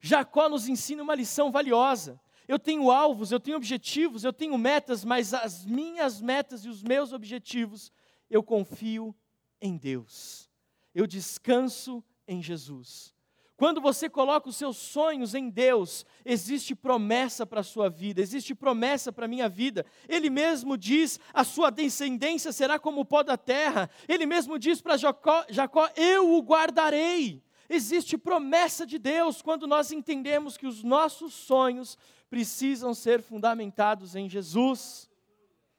Jacó 0.00 0.48
nos 0.48 0.68
ensina 0.68 1.02
uma 1.02 1.14
lição 1.14 1.50
valiosa. 1.52 2.20
Eu 2.48 2.58
tenho 2.58 2.90
alvos, 2.90 3.30
eu 3.30 3.38
tenho 3.38 3.56
objetivos, 3.56 4.24
eu 4.24 4.32
tenho 4.32 4.58
metas, 4.58 5.04
mas 5.04 5.32
as 5.32 5.64
minhas 5.64 6.20
metas 6.20 6.64
e 6.64 6.68
os 6.68 6.82
meus 6.82 7.12
objetivos, 7.12 7.92
eu 8.28 8.42
confio 8.42 9.14
em 9.60 9.76
Deus. 9.76 10.50
Eu 10.94 11.06
descanso 11.06 12.02
em 12.26 12.42
Jesus. 12.42 13.14
Quando 13.56 13.80
você 13.80 14.08
coloca 14.08 14.48
os 14.48 14.56
seus 14.56 14.76
sonhos 14.76 15.34
em 15.34 15.48
Deus, 15.48 16.04
existe 16.24 16.74
promessa 16.74 17.46
para 17.46 17.60
a 17.60 17.64
sua 17.64 17.88
vida, 17.88 18.20
existe 18.20 18.54
promessa 18.54 19.12
para 19.12 19.26
a 19.26 19.28
minha 19.28 19.48
vida. 19.48 19.86
Ele 20.08 20.30
mesmo 20.30 20.76
diz: 20.76 21.20
a 21.32 21.44
sua 21.44 21.70
descendência 21.70 22.50
será 22.50 22.78
como 22.78 23.02
o 23.02 23.04
pó 23.04 23.22
da 23.22 23.36
terra. 23.36 23.88
Ele 24.08 24.26
mesmo 24.26 24.58
diz 24.58 24.80
para 24.80 24.96
Jacó, 24.96 25.44
Jacó: 25.48 25.88
eu 25.96 26.32
o 26.32 26.40
guardarei. 26.40 27.42
Existe 27.68 28.18
promessa 28.18 28.84
de 28.84 28.98
Deus 28.98 29.40
quando 29.40 29.66
nós 29.66 29.92
entendemos 29.92 30.56
que 30.56 30.66
os 30.66 30.82
nossos 30.82 31.32
sonhos 31.32 31.96
precisam 32.28 32.92
ser 32.94 33.22
fundamentados 33.22 34.16
em 34.16 34.28
Jesus. 34.28 35.08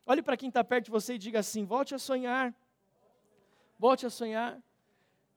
Olhe 0.06 0.22
para 0.22 0.38
quem 0.38 0.50
está 0.50 0.64
perto 0.64 0.86
de 0.86 0.92
você 0.92 1.16
e 1.16 1.18
diga 1.18 1.40
assim: 1.40 1.66
volte 1.66 1.94
a 1.94 2.00
sonhar. 2.00 2.54
Volte 3.78 4.06
a 4.06 4.10
sonhar. 4.10 4.62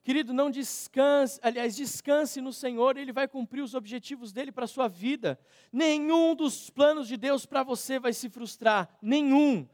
Querido, 0.07 0.33
não 0.33 0.53
descanse, 0.53 1.41
aliás, 1.43 1.75
descanse 1.75 2.41
no 2.41 2.53
Senhor, 2.53 2.97
Ele 2.97 3.11
vai 3.11 3.27
cumprir 3.27 3.61
os 3.61 3.75
objetivos 3.75 4.33
dele 4.33 4.53
para 4.53 4.65
a 4.65 4.69
sua 4.69 4.87
vida. 4.87 5.37
Nenhum 5.73 6.33
dos 6.33 6.71
planos 6.71 7.09
de 7.09 7.17
Deus 7.17 7.45
para 7.45 7.65
você 7.65 7.99
vai 7.99 8.13
se 8.13 8.31
frustrar, 8.31 8.89
nenhum. 9.03 9.67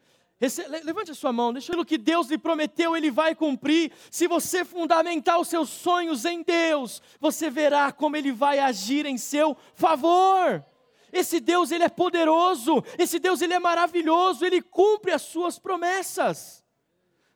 Levante 0.84 1.10
a 1.10 1.14
sua 1.14 1.34
mão, 1.34 1.52
deixa 1.52 1.70
aquilo 1.70 1.84
que 1.84 1.98
Deus 1.98 2.30
lhe 2.30 2.38
prometeu, 2.38 2.96
Ele 2.96 3.10
vai 3.10 3.34
cumprir. 3.34 3.92
Se 4.10 4.26
você 4.26 4.64
fundamentar 4.64 5.38
os 5.38 5.48
seus 5.48 5.68
sonhos 5.68 6.24
em 6.24 6.42
Deus, 6.42 7.02
você 7.20 7.50
verá 7.50 7.92
como 7.92 8.16
Ele 8.16 8.32
vai 8.32 8.58
agir 8.58 9.04
em 9.04 9.18
seu 9.18 9.54
favor. 9.74 10.64
Esse 11.12 11.40
Deus, 11.40 11.70
Ele 11.70 11.84
é 11.84 11.90
poderoso, 11.90 12.82
esse 12.98 13.18
Deus, 13.18 13.42
Ele 13.42 13.52
é 13.52 13.58
maravilhoso, 13.58 14.46
Ele 14.46 14.62
cumpre 14.62 15.12
as 15.12 15.20
suas 15.20 15.58
promessas. 15.58 16.64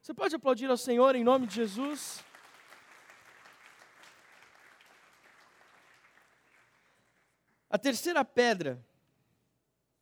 Você 0.00 0.14
pode 0.14 0.34
aplaudir 0.34 0.70
ao 0.70 0.78
Senhor 0.78 1.14
em 1.14 1.22
nome 1.22 1.46
de 1.46 1.56
Jesus? 1.56 2.24
A 7.68 7.76
terceira 7.76 8.24
pedra 8.24 8.84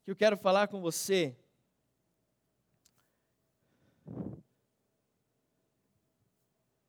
que 0.05 0.11
eu 0.11 0.17
quero 0.17 0.37
falar 0.37 0.69
com 0.69 0.83
você 0.83 1.35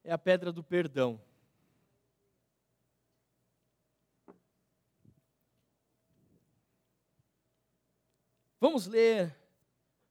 é 0.03 0.11
a 0.11 0.17
pedra 0.17 0.51
do 0.51 0.61
perdão. 0.61 1.21
Vamos 8.59 8.85
ler 8.85 9.33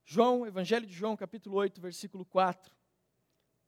João, 0.03 0.47
Evangelho 0.47 0.87
de 0.87 0.95
João, 0.95 1.15
capítulo 1.15 1.57
8, 1.57 1.79
versículo 1.79 2.25
4 2.25 2.75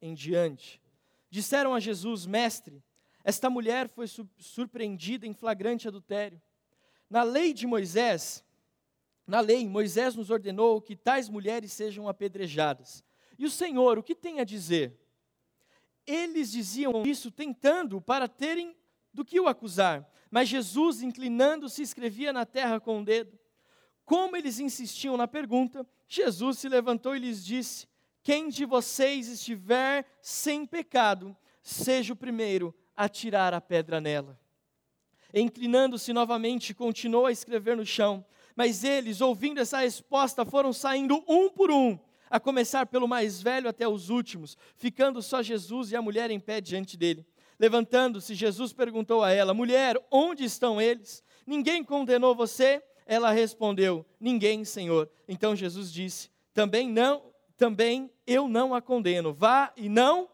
em 0.01 0.15
diante. 0.15 0.81
Disseram 1.29 1.75
a 1.75 1.81
Jesus, 1.81 2.25
mestre, 2.25 2.83
esta 3.23 3.51
mulher 3.51 3.89
foi 3.89 4.07
surpreendida 4.39 5.27
em 5.27 5.35
flagrante 5.35 5.89
adultério. 5.89 6.41
Na 7.09 7.23
lei 7.23 7.53
de 7.53 7.67
Moisés, 7.67 8.45
na 9.27 9.41
lei, 9.41 9.69
Moisés 9.69 10.15
nos 10.15 10.31
ordenou 10.31 10.81
que 10.81 10.95
tais 10.95 11.29
mulheres 11.29 11.73
sejam 11.73 12.09
apedrejadas. 12.09 13.05
E 13.39 13.45
o 13.45 13.51
Senhor, 13.51 13.99
o 13.99 14.03
que 14.03 14.15
tem 14.15 14.41
a 14.41 14.45
dizer? 14.45 14.99
Eles 16.07 16.53
diziam 16.53 17.03
isso 17.05 17.31
tentando 17.31 18.01
para 18.01 18.29
terem 18.29 18.77
do 19.13 19.25
que 19.25 19.41
o 19.41 19.49
acusar. 19.49 20.09
Mas 20.31 20.49
Jesus, 20.49 21.03
inclinando-se, 21.03 21.83
escrevia 21.83 22.33
na 22.33 22.47
terra 22.47 22.79
com 22.79 23.01
o 23.01 23.05
dedo. 23.05 23.37
Como 24.05 24.37
eles 24.37 24.61
insistiam 24.61 25.17
na 25.17 25.27
pergunta, 25.27 25.85
Jesus 26.07 26.59
se 26.59 26.69
levantou 26.69 27.17
e 27.17 27.19
lhes 27.19 27.45
disse: 27.45 27.89
Quem 28.23 28.49
de 28.49 28.65
vocês 28.65 29.27
estiver 29.29 30.07
sem 30.21 30.65
pecado, 30.65 31.37
seja 31.61 32.13
o 32.13 32.17
primeiro 32.17 32.73
a 32.95 33.09
tirar 33.09 33.53
a 33.53 33.61
pedra 33.61 34.01
nela. 34.01 34.39
Inclinando-se 35.33 36.13
novamente, 36.13 36.75
continuou 36.75 37.27
a 37.27 37.33
escrever 37.33 37.77
no 37.77 37.85
chão. 37.85 38.25
Mas 38.55 38.85
eles, 38.85 39.21
ouvindo 39.21 39.61
essa 39.61 39.79
resposta, 39.79 40.45
foram 40.45 40.73
saindo 40.73 41.23
um 41.29 41.51
por 41.51 41.71
um, 41.71 41.99
a 42.31 42.41
começar 42.41 42.87
pelo 42.87 43.07
mais 43.07 43.43
velho 43.43 43.69
até 43.69 43.87
os 43.87 44.09
últimos, 44.09 44.57
ficando 44.77 45.21
só 45.21 45.43
Jesus 45.43 45.93
e 45.93 45.97
a 45.97 46.03
mulher 46.03 46.31
em 46.31 46.41
pé 46.41 46.61
diante 46.61 46.97
dele. 46.97 47.27
Levantando-se, 47.59 48.35
Jesus 48.35 48.73
perguntou 48.73 49.23
a 49.23 49.31
ela: 49.31 49.55
Mulher, 49.55 50.03
onde 50.11 50.45
estão 50.45 50.81
eles? 50.81 51.23
Ninguém 51.47 51.85
condenou 51.85 52.35
você? 52.35 52.83
Ela 53.07 53.31
respondeu: 53.31 54.05
Ninguém, 54.19 54.65
Senhor. 54.65 55.11
Então 55.29 55.55
Jesus 55.55 55.93
disse: 55.93 56.31
Também 56.53 56.89
não, 56.89 57.23
também 57.57 58.11
eu 58.27 58.49
não 58.49 58.75
a 58.75 58.83
condeno. 58.83 59.33
Vá 59.33 59.73
e 59.77 59.89
não 59.89 60.29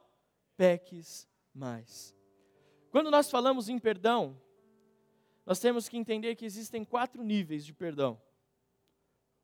peques 0.56 1.28
mais. 1.54 2.14
Quando 2.90 3.10
nós 3.10 3.30
falamos 3.30 3.68
em 3.68 3.78
perdão, 3.78 4.36
nós 5.44 5.58
temos 5.58 5.88
que 5.88 5.96
entender 5.96 6.36
que 6.36 6.44
existem 6.44 6.84
quatro 6.84 7.22
níveis 7.22 7.64
de 7.64 7.72
perdão. 7.72 8.20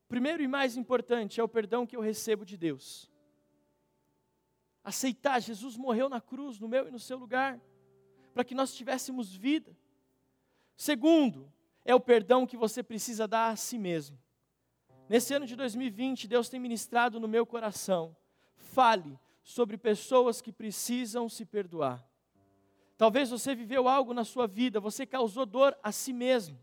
Primeiro 0.07 0.41
e 0.41 0.47
mais 0.47 0.75
importante 0.75 1.39
é 1.39 1.43
o 1.43 1.47
perdão 1.47 1.85
que 1.85 1.95
eu 1.95 2.01
recebo 2.01 2.45
de 2.45 2.57
Deus. 2.57 3.11
Aceitar, 4.83 5.39
Jesus 5.39 5.77
morreu 5.77 6.09
na 6.09 6.19
cruz, 6.19 6.59
no 6.59 6.67
meu 6.67 6.87
e 6.87 6.91
no 6.91 6.99
seu 6.99 7.17
lugar, 7.17 7.59
para 8.33 8.43
que 8.43 8.55
nós 8.55 8.73
tivéssemos 8.73 9.35
vida. 9.35 9.77
Segundo, 10.75 11.51
é 11.83 11.93
o 11.93 11.99
perdão 11.99 12.47
que 12.47 12.57
você 12.57 12.81
precisa 12.81 13.27
dar 13.27 13.49
a 13.49 13.55
si 13.55 13.77
mesmo. 13.77 14.17
Nesse 15.07 15.33
ano 15.33 15.45
de 15.45 15.55
2020, 15.55 16.27
Deus 16.27 16.49
tem 16.49 16.59
ministrado 16.59 17.19
no 17.19 17.27
meu 17.27 17.45
coração. 17.45 18.15
Fale 18.55 19.19
sobre 19.43 19.77
pessoas 19.77 20.41
que 20.41 20.51
precisam 20.51 21.27
se 21.27 21.45
perdoar. 21.45 22.08
Talvez 22.99 23.29
você 23.29 23.55
viveu 23.55 23.87
algo 23.87 24.13
na 24.13 24.25
sua 24.25 24.45
vida, 24.45 24.77
você 24.77 25.05
causou 25.05 25.45
dor 25.45 25.73
a 25.81 25.89
si 25.89 26.11
mesmo. 26.11 26.59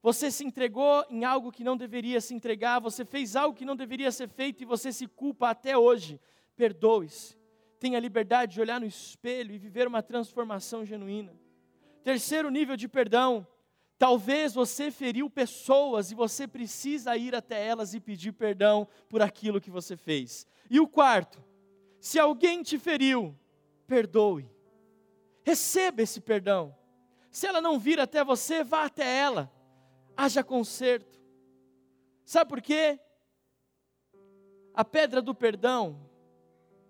Você 0.00 0.30
se 0.30 0.42
entregou 0.42 1.04
em 1.10 1.26
algo 1.26 1.52
que 1.52 1.62
não 1.62 1.76
deveria 1.76 2.22
se 2.22 2.32
entregar, 2.32 2.80
você 2.80 3.04
fez 3.04 3.36
algo 3.36 3.54
que 3.54 3.66
não 3.66 3.76
deveria 3.76 4.10
ser 4.10 4.30
feito 4.30 4.62
e 4.62 4.64
você 4.64 4.90
se 4.90 5.06
culpa 5.06 5.50
até 5.50 5.76
hoje. 5.76 6.18
Perdoe-se. 6.56 7.36
Tenha 7.78 8.00
liberdade 8.00 8.54
de 8.54 8.62
olhar 8.62 8.80
no 8.80 8.86
espelho 8.86 9.54
e 9.54 9.58
viver 9.58 9.86
uma 9.86 10.02
transformação 10.02 10.86
genuína. 10.86 11.38
Terceiro 12.02 12.48
nível 12.48 12.74
de 12.74 12.88
perdão. 12.88 13.46
Talvez 13.98 14.54
você 14.54 14.90
feriu 14.90 15.28
pessoas 15.28 16.10
e 16.10 16.14
você 16.14 16.48
precisa 16.48 17.14
ir 17.14 17.34
até 17.34 17.62
elas 17.62 17.92
e 17.92 18.00
pedir 18.00 18.32
perdão 18.32 18.88
por 19.06 19.20
aquilo 19.20 19.60
que 19.60 19.70
você 19.70 19.98
fez. 19.98 20.46
E 20.70 20.80
o 20.80 20.88
quarto, 20.88 21.44
se 22.00 22.18
alguém 22.18 22.62
te 22.62 22.78
feriu, 22.78 23.38
perdoe. 23.86 24.50
Receba 25.44 26.02
esse 26.02 26.20
perdão. 26.20 26.76
Se 27.30 27.46
ela 27.46 27.60
não 27.60 27.78
vir 27.78 27.98
até 27.98 28.22
você, 28.24 28.62
vá 28.62 28.84
até 28.84 29.18
ela. 29.18 29.50
Haja 30.16 30.44
conserto. 30.44 31.20
Sabe 32.24 32.48
por 32.48 32.60
quê? 32.60 33.00
A 34.74 34.84
pedra 34.84 35.20
do 35.20 35.34
perdão 35.34 36.08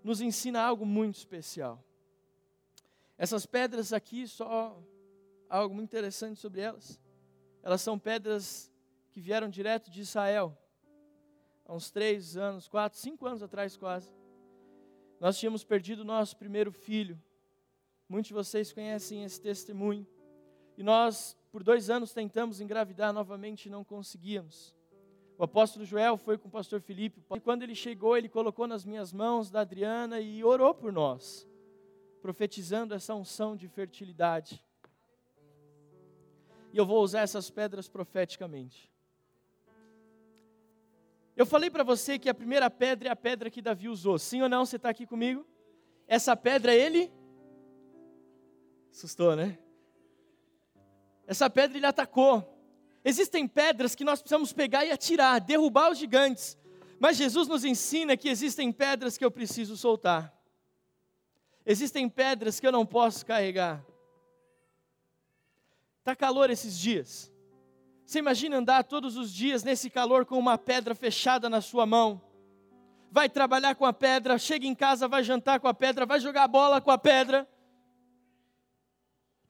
nos 0.02 0.20
ensina 0.20 0.60
algo 0.60 0.84
muito 0.84 1.16
especial. 1.16 1.82
Essas 3.16 3.46
pedras 3.46 3.92
aqui, 3.92 4.26
só 4.26 4.76
algo 5.48 5.74
muito 5.74 5.88
interessante 5.88 6.40
sobre 6.40 6.60
elas. 6.60 7.00
Elas 7.62 7.80
são 7.80 7.98
pedras 7.98 8.72
que 9.10 9.20
vieram 9.20 9.48
direto 9.48 9.90
de 9.90 10.00
Israel. 10.00 10.58
Há 11.64 11.72
uns 11.72 11.90
três 11.90 12.36
anos, 12.36 12.68
quatro, 12.68 12.98
cinco 12.98 13.26
anos 13.26 13.42
atrás 13.42 13.76
quase. 13.76 14.12
Nós 15.20 15.38
tínhamos 15.38 15.62
perdido 15.62 16.04
nosso 16.04 16.36
primeiro 16.36 16.72
filho 16.72 17.20
Muitos 18.12 18.29
de 18.29 18.35
vocês 18.35 18.70
conhecem 18.70 19.25
esse 19.25 19.40
testemunho. 19.40 20.07
E 20.77 20.83
nós, 20.83 21.35
por 21.51 21.62
dois 21.62 21.88
anos, 21.88 22.12
tentamos 22.12 22.61
engravidar 22.61 23.11
novamente 23.11 23.64
e 23.64 23.70
não 23.70 23.83
conseguíamos. 23.83 24.77
O 25.38 25.44
apóstolo 25.44 25.83
Joel 25.83 26.18
foi 26.18 26.37
com 26.37 26.46
o 26.46 26.51
pastor 26.51 26.83
Felipe. 26.83 27.25
E 27.35 27.40
quando 27.40 27.62
ele 27.62 27.75
chegou, 27.75 28.14
ele 28.14 28.29
colocou 28.29 28.66
nas 28.66 28.85
minhas 28.85 29.14
mãos 29.14 29.51
da 29.51 29.61
Adriana 29.61 30.20
e 30.20 30.44
orou 30.44 30.75
por 30.75 30.92
nós, 30.92 31.48
profetizando 32.20 32.92
essa 32.92 33.14
unção 33.14 33.57
de 33.57 33.66
fertilidade. 33.66 34.62
E 36.70 36.77
eu 36.77 36.85
vou 36.85 37.03
usar 37.03 37.20
essas 37.20 37.48
pedras 37.48 37.88
profeticamente. 37.88 38.92
Eu 41.35 41.46
falei 41.46 41.70
para 41.70 41.83
você 41.83 42.18
que 42.18 42.29
a 42.29 42.35
primeira 42.35 42.68
pedra 42.68 43.09
é 43.09 43.12
a 43.12 43.16
pedra 43.16 43.48
que 43.48 43.62
Davi 43.62 43.88
usou. 43.88 44.18
Sim 44.18 44.42
ou 44.42 44.51
não? 44.51 44.66
Você 44.66 44.77
está 44.77 44.90
aqui 44.90 45.07
comigo? 45.07 45.46
Essa 46.07 46.37
pedra 46.37 46.75
ele 46.75 47.11
Assustou, 48.92 49.35
né? 49.35 49.59
Essa 51.26 51.48
pedra 51.48 51.78
ele 51.78 51.87
atacou. 51.87 52.46
Existem 53.05 53.48
pedras 53.48 53.94
que 53.94 54.05
nós 54.05 54.20
precisamos 54.20 54.52
pegar 54.52 54.85
e 54.85 54.92
atirar, 54.92 55.40
derrubar 55.40 55.90
os 55.90 55.98
gigantes. 55.98 56.59
Mas 57.00 57.16
Jesus 57.16 57.48
nos 57.48 57.64
ensina 57.64 58.16
que 58.16 58.28
existem 58.28 58.70
pedras 58.70 59.16
que 59.18 59.24
eu 59.24 59.31
preciso 59.31 59.76
soltar. 59.76 60.33
Existem 61.64 62.09
pedras 62.09 62.61
que 62.61 62.66
eu 62.66 62.72
não 62.72 62.85
posso 62.85 63.24
carregar. 63.24 63.85
Está 66.00 66.14
calor 66.14 66.50
esses 66.50 66.78
dias. 66.78 67.33
Você 68.05 68.18
imagina 68.18 68.59
andar 68.59 68.85
todos 68.85 69.16
os 69.16 69.33
dias 69.33 69.64
nesse 69.64 69.88
calor 69.88 70.26
com 70.26 70.38
uma 70.38 70.59
pedra 70.59 70.94
fechada 70.94 71.48
na 71.48 71.61
sua 71.61 71.87
mão? 71.87 72.20
Vai 73.11 73.28
trabalhar 73.28 73.74
com 73.74 73.87
a 73.87 73.92
pedra, 73.92 74.38
chega 74.38 74.66
em 74.66 74.74
casa, 74.74 75.09
vai 75.09 75.24
jantar 75.24 75.61
com 75.61 75.68
a 75.68 75.74
pedra, 75.74 76.05
vai 76.05 76.20
jogar 76.20 76.46
bola 76.46 76.81
com 76.81 76.90
a 76.90 76.98
pedra. 76.98 77.48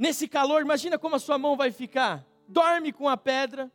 Nesse 0.03 0.27
calor, 0.27 0.63
imagina 0.63 0.99
como 0.99 1.15
a 1.15 1.19
sua 1.21 1.39
mão 1.39 1.57
vai 1.57 1.71
ficar. 1.71 2.27
Dorme 2.49 2.93
com 2.93 3.09
a 3.09 3.17
pedra. 3.17 3.71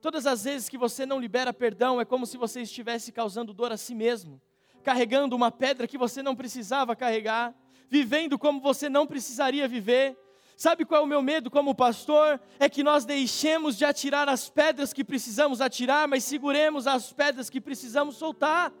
Todas 0.00 0.26
as 0.26 0.44
vezes 0.44 0.66
que 0.66 0.78
você 0.78 1.04
não 1.04 1.20
libera 1.20 1.52
perdão, 1.52 2.00
é 2.00 2.04
como 2.06 2.24
se 2.24 2.38
você 2.38 2.62
estivesse 2.62 3.12
causando 3.12 3.52
dor 3.52 3.70
a 3.70 3.76
si 3.76 3.94
mesmo, 3.94 4.40
carregando 4.82 5.36
uma 5.36 5.52
pedra 5.52 5.86
que 5.86 5.98
você 5.98 6.22
não 6.22 6.34
precisava 6.34 6.96
carregar, 6.96 7.54
vivendo 7.86 8.38
como 8.38 8.62
você 8.62 8.88
não 8.88 9.06
precisaria 9.06 9.68
viver. 9.68 10.16
Sabe 10.56 10.86
qual 10.86 11.02
é 11.02 11.04
o 11.04 11.06
meu 11.06 11.20
medo 11.20 11.50
como 11.50 11.74
pastor? 11.74 12.40
É 12.58 12.70
que 12.70 12.82
nós 12.82 13.04
deixemos 13.04 13.76
de 13.76 13.84
atirar 13.84 14.26
as 14.26 14.48
pedras 14.48 14.90
que 14.94 15.04
precisamos 15.04 15.60
atirar, 15.60 16.08
mas 16.08 16.24
seguremos 16.24 16.86
as 16.86 17.12
pedras 17.12 17.50
que 17.50 17.60
precisamos 17.60 18.16
soltar. 18.16 18.72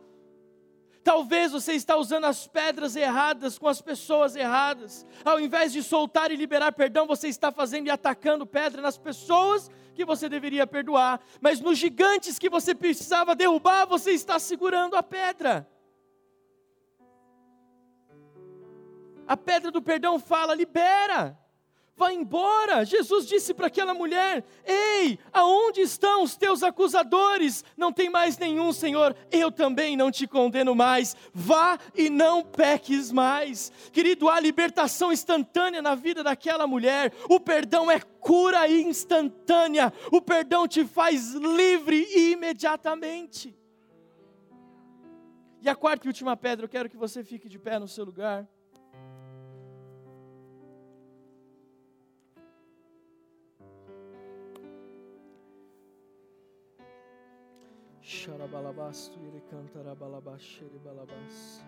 Talvez 1.06 1.52
você 1.52 1.74
está 1.74 1.96
usando 1.96 2.24
as 2.24 2.48
pedras 2.48 2.96
erradas 2.96 3.56
com 3.56 3.68
as 3.68 3.80
pessoas 3.80 4.34
erradas. 4.34 5.06
Ao 5.24 5.38
invés 5.38 5.72
de 5.72 5.80
soltar 5.80 6.32
e 6.32 6.36
liberar 6.36 6.72
perdão, 6.72 7.06
você 7.06 7.28
está 7.28 7.52
fazendo 7.52 7.86
e 7.86 7.90
atacando 7.90 8.44
pedra 8.44 8.82
nas 8.82 8.98
pessoas 8.98 9.70
que 9.94 10.04
você 10.04 10.28
deveria 10.28 10.66
perdoar, 10.66 11.20
mas 11.40 11.60
nos 11.60 11.78
gigantes 11.78 12.40
que 12.40 12.50
você 12.50 12.74
precisava 12.74 13.36
derrubar, 13.36 13.86
você 13.86 14.10
está 14.10 14.40
segurando 14.40 14.96
a 14.96 15.02
pedra. 15.02 15.70
A 19.28 19.36
pedra 19.36 19.70
do 19.70 19.80
perdão 19.80 20.18
fala: 20.18 20.56
libera. 20.56 21.38
Vá 21.96 22.12
embora. 22.12 22.84
Jesus 22.84 23.26
disse 23.26 23.54
para 23.54 23.68
aquela 23.68 23.94
mulher: 23.94 24.44
Ei, 24.66 25.18
aonde 25.32 25.80
estão 25.80 26.22
os 26.22 26.36
teus 26.36 26.62
acusadores? 26.62 27.64
Não 27.74 27.90
tem 27.90 28.10
mais 28.10 28.36
nenhum, 28.36 28.70
Senhor. 28.70 29.16
Eu 29.30 29.50
também 29.50 29.96
não 29.96 30.10
te 30.10 30.26
condeno 30.26 30.74
mais. 30.74 31.16
Vá 31.32 31.78
e 31.94 32.10
não 32.10 32.42
peques 32.42 33.10
mais. 33.10 33.72
Querido, 33.92 34.28
há 34.28 34.38
libertação 34.38 35.10
instantânea 35.10 35.80
na 35.80 35.94
vida 35.94 36.22
daquela 36.22 36.66
mulher. 36.66 37.14
O 37.30 37.40
perdão 37.40 37.90
é 37.90 37.98
cura 37.98 38.68
instantânea. 38.68 39.90
O 40.12 40.20
perdão 40.20 40.68
te 40.68 40.84
faz 40.84 41.32
livre 41.32 42.06
imediatamente. 42.30 43.56
E 45.62 45.68
a 45.68 45.74
quarta 45.74 46.06
e 46.06 46.08
última 46.08 46.36
pedra, 46.36 46.66
eu 46.66 46.68
quero 46.68 46.90
que 46.90 46.96
você 46.96 47.24
fique 47.24 47.48
de 47.48 47.58
pé 47.58 47.78
no 47.78 47.88
seu 47.88 48.04
lugar. 48.04 48.46
Xarabalabasto 58.06 59.18
ele 59.18 59.42
balabas. 60.78 61.64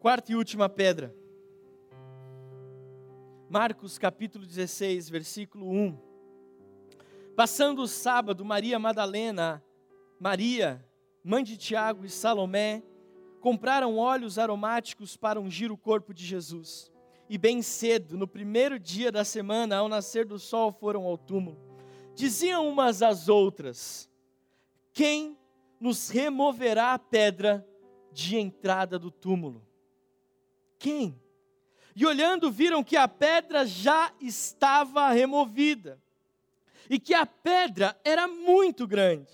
Quarta 0.00 0.32
e 0.32 0.34
última 0.34 0.68
pedra. 0.68 1.14
Marcos 3.48 3.96
capítulo 3.96 4.44
16, 4.44 5.08
versículo 5.08 5.70
1. 5.70 5.96
Passando 7.36 7.82
o 7.82 7.86
sábado, 7.86 8.44
Maria 8.44 8.76
Madalena, 8.80 9.62
Maria, 10.18 10.84
mãe 11.22 11.44
de 11.44 11.56
Tiago 11.56 12.04
e 12.04 12.10
Salomé, 12.10 12.82
compraram 13.40 13.98
óleos 13.98 14.36
aromáticos 14.36 15.16
para 15.16 15.40
ungir 15.40 15.70
o 15.70 15.78
corpo 15.78 16.12
de 16.12 16.26
Jesus. 16.26 16.90
E 17.30 17.38
bem 17.38 17.62
cedo, 17.62 18.18
no 18.18 18.26
primeiro 18.26 18.80
dia 18.80 19.12
da 19.12 19.24
semana, 19.24 19.76
ao 19.76 19.88
nascer 19.88 20.26
do 20.26 20.40
sol, 20.40 20.72
foram 20.72 21.04
ao 21.04 21.16
túmulo 21.16 21.71
diziam 22.14 22.68
umas 22.68 23.02
às 23.02 23.28
outras: 23.28 24.08
Quem 24.92 25.38
nos 25.80 26.08
removerá 26.08 26.94
a 26.94 26.98
pedra 26.98 27.66
de 28.12 28.36
entrada 28.36 28.98
do 28.98 29.10
túmulo? 29.10 29.66
Quem? 30.78 31.20
E 31.94 32.06
olhando, 32.06 32.50
viram 32.50 32.82
que 32.82 32.96
a 32.96 33.06
pedra 33.06 33.66
já 33.66 34.12
estava 34.20 35.10
removida 35.10 36.00
e 36.88 36.98
que 36.98 37.14
a 37.14 37.26
pedra 37.26 37.98
era 38.04 38.26
muito 38.26 38.86
grande. 38.86 39.32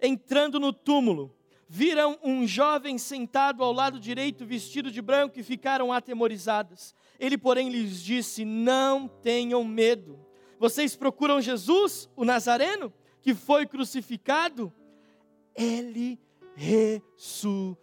Entrando 0.00 0.60
no 0.60 0.72
túmulo, 0.72 1.34
viram 1.68 2.18
um 2.22 2.46
jovem 2.46 2.98
sentado 2.98 3.64
ao 3.64 3.72
lado 3.72 3.98
direito, 3.98 4.44
vestido 4.44 4.90
de 4.90 5.00
branco, 5.00 5.38
e 5.38 5.42
ficaram 5.42 5.92
atemorizadas. 5.92 6.94
Ele, 7.18 7.38
porém, 7.38 7.70
lhes 7.70 8.02
disse: 8.02 8.44
Não 8.44 9.08
tenham 9.08 9.64
medo. 9.64 10.18
Vocês 10.62 10.94
procuram 10.94 11.40
Jesus, 11.40 12.08
o 12.14 12.24
Nazareno, 12.24 12.92
que 13.20 13.34
foi 13.34 13.66
crucificado? 13.66 14.72
Ele 15.56 16.20
ressuscitou. 16.54 17.76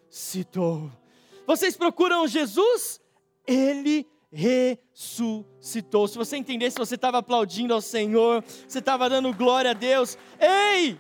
Vocês 1.46 1.76
procuram 1.76 2.26
Jesus? 2.26 3.02
Ele 3.46 4.08
ressuscitou. 4.32 6.08
Se 6.08 6.18
você 6.18 6.38
entendesse, 6.38 6.78
você 6.78 6.96
estava 6.96 7.18
aplaudindo 7.18 7.74
ao 7.74 7.82
Senhor, 7.82 8.42
você 8.66 8.80
estava 8.80 9.10
dando 9.10 9.34
glória 9.34 9.72
a 9.72 9.74
Deus. 9.74 10.18
Ei! 10.40 10.98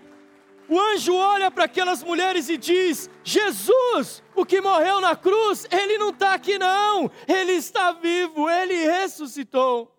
O 0.67 0.77
anjo 0.77 1.15
olha 1.15 1.49
para 1.49 1.63
aquelas 1.63 2.03
mulheres 2.03 2.49
e 2.49 2.57
diz: 2.57 3.09
Jesus, 3.23 4.21
o 4.35 4.45
que 4.45 4.59
morreu 4.59 4.99
na 4.99 5.15
cruz, 5.15 5.65
ele 5.71 5.97
não 5.97 6.09
está 6.09 6.33
aqui, 6.33 6.59
não, 6.59 7.09
ele 7.25 7.53
está 7.53 7.93
vivo, 7.93 8.49
ele 8.49 8.75
ressuscitou. 8.85 9.97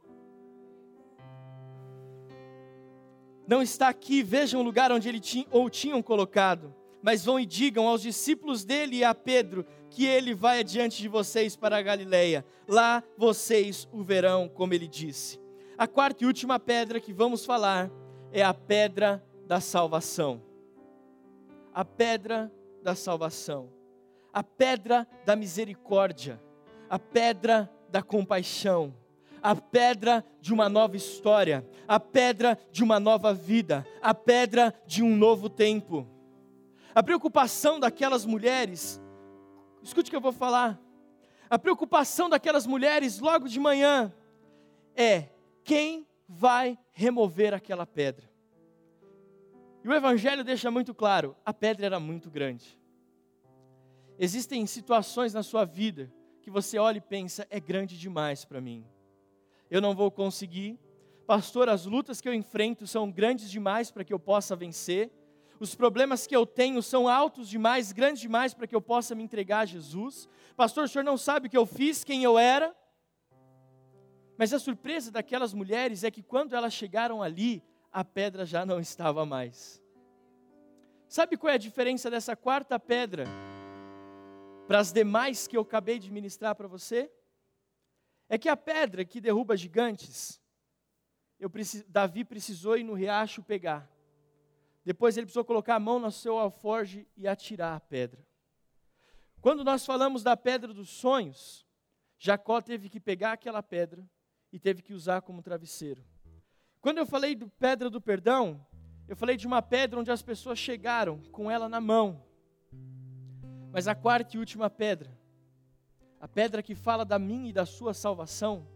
Não 3.50 3.60
está 3.60 3.88
aqui, 3.88 4.22
vejam 4.22 4.60
o 4.60 4.64
lugar 4.64 4.92
onde 4.92 5.08
ele 5.08 5.20
tinha, 5.20 5.46
ou 5.50 5.68
tinham 5.68 6.00
colocado 6.00 6.74
mas 7.02 7.24
vão 7.24 7.38
e 7.38 7.46
digam 7.46 7.86
aos 7.86 8.02
discípulos 8.02 8.64
dele 8.64 8.96
e 8.96 9.04
a 9.04 9.14
Pedro 9.14 9.64
que 9.88 10.06
ele 10.06 10.34
vai 10.34 10.60
adiante 10.60 11.00
de 11.00 11.08
vocês 11.08 11.56
para 11.56 11.76
a 11.76 11.82
Galileia. 11.82 12.44
Lá 12.68 13.02
vocês 13.16 13.88
o 13.92 14.02
verão, 14.02 14.48
como 14.48 14.74
ele 14.74 14.86
disse. 14.86 15.40
A 15.76 15.86
quarta 15.86 16.22
e 16.22 16.26
última 16.26 16.60
pedra 16.60 17.00
que 17.00 17.12
vamos 17.12 17.44
falar 17.44 17.90
é 18.32 18.42
a 18.42 18.54
pedra 18.54 19.24
da 19.46 19.60
salvação. 19.60 20.42
A 21.74 21.84
pedra 21.84 22.52
da 22.82 22.94
salvação. 22.94 23.70
A 24.32 24.44
pedra 24.44 25.08
da 25.24 25.34
misericórdia. 25.34 26.40
A 26.88 26.98
pedra 26.98 27.68
da 27.88 28.02
compaixão. 28.02 28.94
A 29.42 29.54
pedra 29.54 30.24
de 30.40 30.52
uma 30.52 30.68
nova 30.68 30.96
história. 30.96 31.66
A 31.86 31.98
pedra 31.98 32.58
de 32.70 32.82
uma 32.82 33.00
nova 33.00 33.32
vida. 33.32 33.86
A 34.02 34.14
pedra 34.14 34.74
de 34.86 35.02
um 35.02 35.16
novo 35.16 35.48
tempo. 35.48 36.06
A 36.94 37.02
preocupação 37.02 37.78
daquelas 37.78 38.26
mulheres, 38.26 39.00
escute 39.82 40.08
o 40.08 40.10
que 40.10 40.16
eu 40.16 40.20
vou 40.20 40.32
falar. 40.32 40.80
A 41.48 41.58
preocupação 41.58 42.28
daquelas 42.28 42.66
mulheres 42.66 43.18
logo 43.18 43.48
de 43.48 43.58
manhã 43.58 44.12
é 44.94 45.28
quem 45.64 46.06
vai 46.28 46.78
remover 46.92 47.54
aquela 47.54 47.86
pedra. 47.86 48.30
E 49.82 49.88
o 49.88 49.94
Evangelho 49.94 50.44
deixa 50.44 50.70
muito 50.70 50.94
claro: 50.94 51.36
a 51.44 51.52
pedra 51.52 51.86
era 51.86 52.00
muito 52.00 52.30
grande. 52.30 52.78
Existem 54.18 54.66
situações 54.66 55.32
na 55.32 55.42
sua 55.42 55.64
vida 55.64 56.12
que 56.42 56.50
você 56.50 56.78
olha 56.78 56.98
e 56.98 57.00
pensa, 57.00 57.46
é 57.50 57.58
grande 57.58 57.98
demais 57.98 58.44
para 58.44 58.60
mim. 58.60 58.84
Eu 59.70 59.80
não 59.80 59.94
vou 59.94 60.10
conseguir. 60.10 60.78
Pastor, 61.26 61.68
as 61.68 61.86
lutas 61.86 62.20
que 62.20 62.28
eu 62.28 62.34
enfrento 62.34 62.86
são 62.86 63.10
grandes 63.10 63.50
demais 63.50 63.90
para 63.90 64.04
que 64.04 64.12
eu 64.12 64.18
possa 64.18 64.56
vencer 64.56 65.10
os 65.60 65.74
problemas 65.74 66.26
que 66.26 66.34
eu 66.34 66.46
tenho 66.46 66.82
são 66.82 67.06
altos 67.06 67.46
demais, 67.46 67.92
grandes 67.92 68.22
demais 68.22 68.54
para 68.54 68.66
que 68.66 68.74
eu 68.74 68.80
possa 68.80 69.14
me 69.14 69.22
entregar 69.22 69.60
a 69.60 69.66
Jesus. 69.66 70.26
Pastor, 70.56 70.84
o 70.84 70.88
senhor 70.88 71.04
não 71.04 71.18
sabe 71.18 71.46
o 71.46 71.50
que 71.50 71.58
eu 71.58 71.66
fiz, 71.66 72.02
quem 72.02 72.24
eu 72.24 72.38
era? 72.38 72.74
Mas 74.38 74.54
a 74.54 74.58
surpresa 74.58 75.10
daquelas 75.10 75.52
mulheres 75.52 76.02
é 76.02 76.10
que 76.10 76.22
quando 76.22 76.56
elas 76.56 76.72
chegaram 76.72 77.22
ali, 77.22 77.62
a 77.92 78.02
pedra 78.02 78.46
já 78.46 78.64
não 78.64 78.80
estava 78.80 79.26
mais. 79.26 79.82
Sabe 81.06 81.36
qual 81.36 81.50
é 81.50 81.56
a 81.56 81.58
diferença 81.58 82.08
dessa 82.08 82.34
quarta 82.34 82.80
pedra 82.80 83.24
para 84.66 84.78
as 84.78 84.90
demais 84.90 85.46
que 85.46 85.58
eu 85.58 85.60
acabei 85.60 85.98
de 85.98 86.10
ministrar 86.10 86.54
para 86.54 86.68
você? 86.68 87.12
É 88.32 88.38
que 88.38 88.48
a 88.48 88.56
pedra 88.56 89.04
que 89.04 89.20
derruba 89.20 89.56
gigantes, 89.56 90.40
Davi 91.88 92.24
precisou 92.24 92.78
ir 92.78 92.84
no 92.84 92.94
riacho 92.94 93.42
pegar. 93.42 93.90
Depois 94.84 95.16
ele 95.16 95.26
precisou 95.26 95.44
colocar 95.44 95.74
a 95.74 95.80
mão 95.80 95.98
no 95.98 96.12
seu 96.12 96.38
alforge 96.38 97.08
e 97.16 97.26
atirar 97.26 97.74
a 97.74 97.80
pedra. 97.80 98.24
Quando 99.40 99.64
nós 99.64 99.84
falamos 99.84 100.22
da 100.22 100.36
pedra 100.36 100.72
dos 100.72 100.90
sonhos, 100.90 101.66
Jacó 102.18 102.60
teve 102.60 102.88
que 102.88 103.00
pegar 103.00 103.32
aquela 103.32 103.64
pedra 103.64 104.08
e 104.52 104.60
teve 104.60 104.80
que 104.80 104.94
usar 104.94 105.22
como 105.22 105.42
travesseiro. 105.42 106.04
Quando 106.80 106.98
eu 106.98 107.06
falei 107.06 107.34
do 107.34 107.48
pedra 107.48 107.90
do 107.90 108.00
perdão, 108.00 108.64
eu 109.08 109.16
falei 109.16 109.36
de 109.36 109.46
uma 109.46 109.60
pedra 109.60 109.98
onde 109.98 110.12
as 110.12 110.22
pessoas 110.22 110.56
chegaram 110.56 111.20
com 111.32 111.50
ela 111.50 111.68
na 111.68 111.80
mão. 111.80 112.24
Mas 113.72 113.88
a 113.88 113.94
quarta 113.94 114.36
e 114.36 114.38
última 114.38 114.70
pedra, 114.70 115.19
a 116.20 116.28
pedra 116.28 116.62
que 116.62 116.74
fala 116.74 117.04
da 117.04 117.18
minha 117.18 117.50
e 117.50 117.52
da 117.52 117.66
sua 117.66 117.94
salvação, 117.94 118.66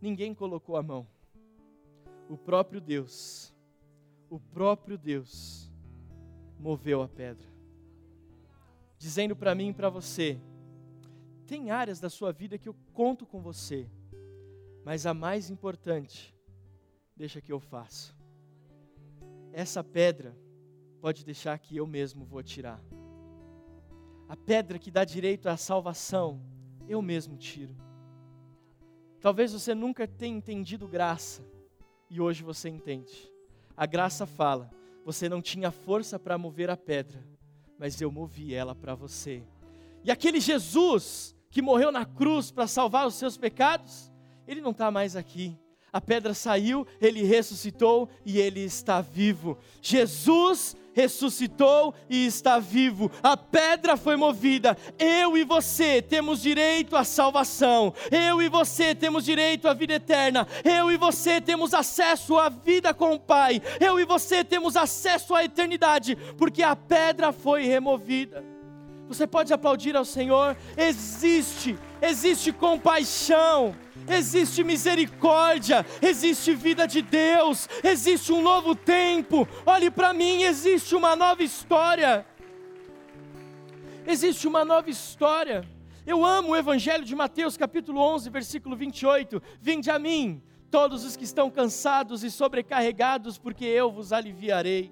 ninguém 0.00 0.34
colocou 0.34 0.76
a 0.76 0.82
mão. 0.82 1.08
O 2.28 2.36
próprio 2.36 2.80
Deus 2.80 3.52
o 4.30 4.38
próprio 4.38 4.98
Deus 4.98 5.70
moveu 6.58 7.02
a 7.02 7.08
pedra, 7.08 7.46
dizendo 8.98 9.34
para 9.34 9.54
mim 9.54 9.68
e 9.68 9.74
para 9.74 9.88
você: 9.88 10.38
tem 11.46 11.70
áreas 11.70 12.00
da 12.00 12.10
sua 12.10 12.32
vida 12.32 12.58
que 12.58 12.68
eu 12.68 12.76
conto 12.92 13.24
com 13.24 13.40
você, 13.40 13.88
mas 14.84 15.06
a 15.06 15.14
mais 15.14 15.50
importante, 15.50 16.34
deixa 17.16 17.40
que 17.40 17.52
eu 17.52 17.60
faço. 17.60 18.16
Essa 19.52 19.82
pedra 19.82 20.36
pode 21.00 21.24
deixar 21.24 21.58
que 21.58 21.76
eu 21.76 21.86
mesmo 21.86 22.24
vou 22.24 22.42
tirar. 22.42 22.82
A 24.28 24.36
pedra 24.36 24.78
que 24.78 24.90
dá 24.90 25.04
direito 25.04 25.48
à 25.48 25.56
salvação, 25.56 26.42
eu 26.88 27.02
mesmo 27.02 27.36
tiro. 27.36 27.76
Talvez 29.20 29.52
você 29.52 29.74
nunca 29.74 30.06
tenha 30.06 30.36
entendido 30.36 30.88
graça, 30.88 31.44
e 32.10 32.20
hoje 32.20 32.42
você 32.42 32.68
entende. 32.68 33.30
A 33.76 33.86
graça 33.86 34.26
fala: 34.26 34.70
você 35.04 35.28
não 35.28 35.42
tinha 35.42 35.70
força 35.70 36.18
para 36.18 36.38
mover 36.38 36.70
a 36.70 36.76
pedra, 36.76 37.24
mas 37.78 38.00
eu 38.00 38.10
movi 38.10 38.54
ela 38.54 38.74
para 38.74 38.94
você. 38.94 39.42
E 40.04 40.10
aquele 40.10 40.40
Jesus 40.40 41.36
que 41.50 41.62
morreu 41.62 41.90
na 41.90 42.04
cruz 42.04 42.50
para 42.50 42.66
salvar 42.66 43.06
os 43.06 43.14
seus 43.14 43.36
pecados, 43.36 44.12
ele 44.46 44.60
não 44.60 44.70
está 44.70 44.90
mais 44.90 45.16
aqui. 45.16 45.58
A 45.92 46.00
pedra 46.00 46.34
saiu, 46.34 46.86
ele 47.00 47.22
ressuscitou 47.22 48.08
e 48.24 48.38
ele 48.38 48.60
está 48.60 49.00
vivo. 49.00 49.58
Jesus 49.80 50.76
ressuscitou 50.92 51.94
e 52.10 52.26
está 52.26 52.58
vivo. 52.58 53.10
A 53.22 53.36
pedra 53.36 53.96
foi 53.96 54.16
movida. 54.16 54.76
Eu 54.98 55.38
e 55.38 55.44
você 55.44 56.02
temos 56.02 56.42
direito 56.42 56.96
à 56.96 57.04
salvação. 57.04 57.94
Eu 58.10 58.42
e 58.42 58.48
você 58.48 58.94
temos 58.94 59.24
direito 59.24 59.68
à 59.68 59.72
vida 59.72 59.94
eterna. 59.94 60.46
Eu 60.64 60.90
e 60.90 60.96
você 60.96 61.40
temos 61.40 61.72
acesso 61.72 62.36
à 62.36 62.48
vida 62.48 62.92
com 62.92 63.14
o 63.14 63.20
Pai. 63.20 63.62
Eu 63.80 64.00
e 64.00 64.04
você 64.04 64.42
temos 64.42 64.76
acesso 64.76 65.34
à 65.34 65.44
eternidade, 65.44 66.16
porque 66.36 66.62
a 66.62 66.74
pedra 66.74 67.32
foi 67.32 67.64
removida. 67.64 68.44
Você 69.06 69.26
pode 69.26 69.52
aplaudir 69.54 69.96
ao 69.96 70.04
Senhor. 70.04 70.56
Existe, 70.76 71.78
existe 72.02 72.52
compaixão 72.52 73.74
existe 74.10 74.64
misericórdia, 74.64 75.84
existe 76.00 76.54
vida 76.54 76.86
de 76.86 77.02
Deus, 77.02 77.68
existe 77.82 78.32
um 78.32 78.42
novo 78.42 78.74
tempo. 78.74 79.46
Olhe 79.66 79.90
para 79.90 80.12
mim, 80.12 80.42
existe 80.42 80.94
uma 80.94 81.14
nova 81.16 81.42
história. 81.42 82.26
Existe 84.06 84.48
uma 84.48 84.64
nova 84.64 84.88
história. 84.88 85.68
Eu 86.06 86.24
amo 86.24 86.50
o 86.50 86.56
Evangelho 86.56 87.04
de 87.04 87.14
Mateus, 87.14 87.56
capítulo 87.56 88.00
11, 88.00 88.30
versículo 88.30 88.74
28. 88.74 89.42
Vinde 89.60 89.90
a 89.90 89.98
mim, 89.98 90.42
todos 90.70 91.04
os 91.04 91.16
que 91.16 91.24
estão 91.24 91.50
cansados 91.50 92.24
e 92.24 92.30
sobrecarregados, 92.30 93.36
porque 93.36 93.64
eu 93.64 93.92
vos 93.92 94.12
aliviarei. 94.12 94.90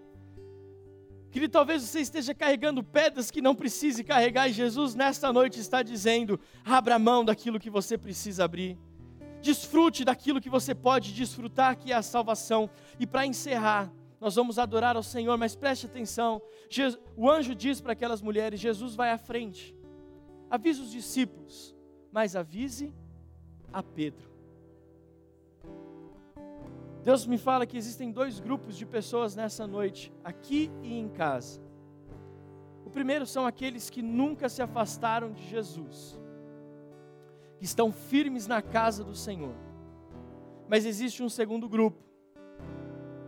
Querido, 1.31 1.53
talvez 1.53 1.83
você 1.83 2.01
esteja 2.01 2.35
carregando 2.35 2.83
pedras 2.83 3.31
que 3.31 3.43
não 3.43 3.55
precise 3.55 4.05
carregar, 4.05 4.49
e 4.49 4.53
Jesus 4.53 4.95
nesta 4.95 5.33
noite 5.33 5.61
está 5.61 5.83
dizendo: 5.83 6.41
abra 6.65 6.99
mão 6.99 7.25
daquilo 7.25 7.61
que 7.61 7.71
você 7.71 7.99
precisa 7.99 8.45
abrir. 8.45 8.79
Desfrute 9.47 10.05
daquilo 10.05 10.41
que 10.41 10.51
você 10.51 10.75
pode 10.75 11.15
desfrutar, 11.15 11.79
que 11.79 11.93
é 11.93 11.95
a 11.95 12.03
salvação. 12.03 12.69
E 12.99 13.07
para 13.07 13.25
encerrar, 13.25 13.93
nós 14.21 14.35
vamos 14.35 14.59
adorar 14.59 14.97
ao 14.97 15.05
Senhor, 15.05 15.39
mas 15.39 15.55
preste 15.55 15.87
atenção. 15.87 16.43
o 17.17 17.31
anjo 17.31 17.55
diz 17.55 17.81
para 17.81 17.93
aquelas 17.93 18.21
mulheres: 18.21 18.59
Jesus 18.59 18.97
vai 18.97 19.13
à 19.13 19.17
frente. 19.17 19.73
Avise 20.51 20.81
os 20.81 20.91
discípulos, 20.91 21.77
mas 22.11 22.35
avise 22.35 22.93
a 23.73 23.85
Pedro. 23.85 24.29
Deus 27.05 27.25
me 27.25 27.39
fala 27.39 27.67
que 27.67 27.77
existem 27.77 28.11
dois 28.11 28.41
grupos 28.41 28.77
de 28.77 28.85
pessoas 28.85 29.37
nessa 29.37 29.65
noite, 29.65 30.13
aqui 30.25 30.73
e 30.83 30.99
em 30.99 31.09
casa. 31.09 31.63
O 32.85 32.91
primeiro 32.91 33.25
são 33.25 33.47
aqueles 33.47 33.89
que 33.89 34.03
nunca 34.03 34.49
se 34.49 34.61
afastaram 34.61 35.31
de 35.31 35.49
Jesus 35.49 36.19
que 37.59 37.65
estão 37.65 37.93
firmes 37.93 38.47
na 38.47 38.61
casa 38.61 39.03
do 39.03 39.15
Senhor. 39.15 39.55
Mas 40.69 40.85
existe 40.85 41.23
um 41.23 41.29
segundo 41.29 41.69
grupo. 41.69 42.03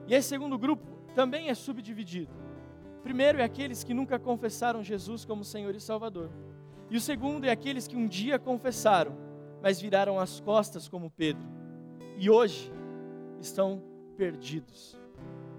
E 0.07 0.15
esse 0.15 0.29
segundo 0.29 0.59
grupo 0.59 0.87
também 1.15 1.49
é 1.49 1.55
subdividido. 1.55 2.33
primeiro 3.03 3.39
é 3.39 3.45
aqueles 3.45 3.83
que 3.83 3.95
nunca 3.95 4.19
confessaram 4.19 4.83
Jesus 4.83 5.25
como 5.25 5.45
Senhor 5.45 5.75
e 5.75 5.81
Salvador. 5.81 6.31
E 6.91 6.97
o 6.97 7.01
segundo 7.01 7.45
é 7.45 7.51
aqueles 7.51 7.87
que 7.87 7.97
um 7.97 8.07
dia 8.07 8.39
confessaram, 8.39 9.17
mas 9.63 9.81
viraram 9.81 10.19
as 10.19 10.41
costas 10.41 10.89
como 10.89 11.11
Pedro. 11.11 11.43
E 12.17 12.29
hoje 12.29 12.73
estão 13.41 13.83
perdidos. 14.17 14.99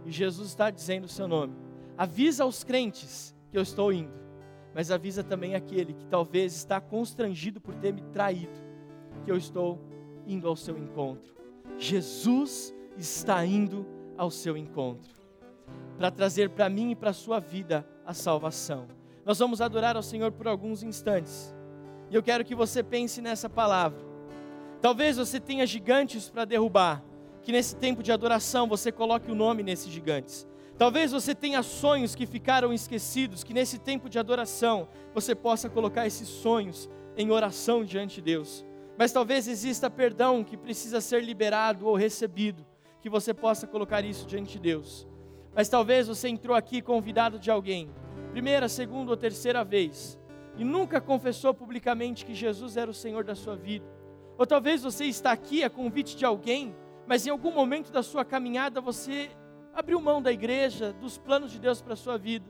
E 0.05 0.11
Jesus 0.11 0.49
está 0.49 0.69
dizendo 0.69 1.05
o 1.05 1.09
seu 1.09 1.27
nome. 1.27 1.55
Avisa 1.97 2.43
aos 2.43 2.63
crentes 2.63 3.35
que 3.51 3.57
eu 3.57 3.61
estou 3.61 3.91
indo. 3.91 4.13
Mas 4.73 4.91
avisa 4.91 5.23
também 5.23 5.55
aquele 5.55 5.93
que 5.93 6.05
talvez 6.05 6.55
está 6.55 6.79
constrangido 6.79 7.59
por 7.59 7.75
ter 7.75 7.93
me 7.93 8.01
traído, 8.01 8.59
que 9.23 9.31
eu 9.31 9.37
estou 9.37 9.79
indo 10.25 10.47
ao 10.47 10.55
seu 10.55 10.77
encontro. 10.77 11.33
Jesus 11.77 12.73
está 12.97 13.45
indo 13.45 13.85
ao 14.17 14.29
seu 14.29 14.57
encontro 14.57 15.19
para 15.97 16.09
trazer 16.09 16.49
para 16.49 16.69
mim 16.69 16.91
e 16.91 16.95
para 16.95 17.09
a 17.09 17.13
sua 17.13 17.39
vida 17.39 17.85
a 18.05 18.13
salvação. 18.13 18.87
Nós 19.25 19.37
vamos 19.37 19.59
adorar 19.59 19.95
ao 19.95 20.01
Senhor 20.01 20.31
por 20.31 20.47
alguns 20.47 20.81
instantes. 20.81 21.53
E 22.09 22.15
eu 22.15 22.23
quero 22.23 22.45
que 22.45 22.55
você 22.55 22.81
pense 22.81 23.21
nessa 23.21 23.49
palavra. 23.49 23.99
Talvez 24.81 25.17
você 25.17 25.39
tenha 25.39 25.67
gigantes 25.67 26.29
para 26.29 26.45
derrubar, 26.45 27.03
que 27.43 27.51
nesse 27.51 27.75
tempo 27.75 28.01
de 28.01 28.11
adoração 28.11 28.67
você 28.67 28.91
coloque 28.91 29.29
o 29.29 29.35
nome 29.35 29.61
nesses 29.61 29.91
gigantes. 29.91 30.47
Talvez 30.79 31.11
você 31.11 31.35
tenha 31.35 31.61
sonhos 31.61 32.15
que 32.15 32.25
ficaram 32.25 32.71
esquecidos, 32.71 33.43
que 33.43 33.53
nesse 33.53 33.77
tempo 33.77 34.09
de 34.09 34.17
adoração 34.17 34.87
você 35.13 35.35
possa 35.35 35.69
colocar 35.69 36.07
esses 36.07 36.29
sonhos 36.29 36.89
em 37.17 37.29
oração 37.31 37.83
diante 37.83 38.15
de 38.15 38.21
Deus. 38.21 38.65
Mas 38.97 39.11
talvez 39.11 39.45
exista 39.45 39.89
perdão 39.89 40.41
que 40.41 40.55
precisa 40.55 41.01
ser 41.01 41.21
liberado 41.21 41.85
ou 41.85 41.97
recebido, 41.97 42.65
que 43.01 43.09
você 43.09 43.33
possa 43.33 43.67
colocar 43.67 44.05
isso 44.05 44.25
diante 44.25 44.53
de 44.53 44.59
Deus. 44.59 45.05
Mas 45.53 45.67
talvez 45.67 46.07
você 46.07 46.29
entrou 46.29 46.55
aqui 46.55 46.81
convidado 46.81 47.37
de 47.37 47.51
alguém, 47.51 47.91
primeira, 48.31 48.69
segunda 48.69 49.11
ou 49.11 49.17
terceira 49.17 49.65
vez, 49.65 50.17
e 50.55 50.63
nunca 50.63 51.01
confessou 51.01 51.53
publicamente 51.53 52.25
que 52.25 52.33
Jesus 52.33 52.77
era 52.77 52.89
o 52.89 52.93
Senhor 52.93 53.25
da 53.25 53.35
sua 53.35 53.57
vida. 53.57 53.85
Ou 54.37 54.47
talvez 54.47 54.81
você 54.81 55.03
está 55.03 55.33
aqui 55.33 55.61
a 55.61 55.69
convite 55.69 56.15
de 56.15 56.23
alguém, 56.23 56.73
mas 57.05 57.27
em 57.27 57.31
algum 57.31 57.51
momento 57.51 57.91
da 57.91 58.01
sua 58.01 58.23
caminhada 58.23 58.79
você 58.79 59.29
abriu 59.73 59.99
mão 59.99 60.21
da 60.21 60.31
igreja, 60.31 60.93
dos 60.93 61.17
planos 61.17 61.51
de 61.51 61.59
Deus 61.59 61.81
para 61.81 61.93
a 61.93 61.97
sua 61.97 62.17
vida. 62.17 62.45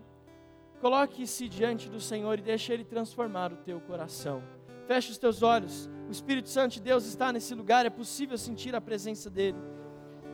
Coloque-se 0.81 1.49
diante 1.49 1.89
do 1.89 1.99
Senhor 1.99 2.39
e 2.39 2.41
deixe 2.41 2.71
Ele 2.71 2.83
transformar 2.83 3.51
o 3.51 3.57
teu 3.57 3.81
coração. 3.81 4.41
Feche 4.87 5.11
os 5.11 5.17
teus 5.17 5.43
olhos. 5.43 5.89
O 6.07 6.11
Espírito 6.11 6.49
Santo 6.49 6.73
de 6.73 6.81
Deus 6.81 7.05
está 7.05 7.31
nesse 7.31 7.53
lugar, 7.53 7.85
é 7.85 7.89
possível 7.89 8.37
sentir 8.37 8.73
a 8.75 8.81
presença 8.81 9.29
dEle. 9.29 9.57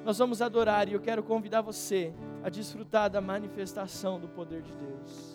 Nós 0.05 0.19
vamos 0.19 0.41
adorar 0.41 0.88
e 0.88 0.93
eu 0.93 1.01
quero 1.01 1.23
convidar 1.23 1.61
você 1.61 2.13
a 2.43 2.49
desfrutar 2.49 3.09
da 3.09 3.19
manifestação 3.19 4.19
do 4.19 4.27
poder 4.29 4.61
de 4.61 4.71
Deus. 4.75 5.34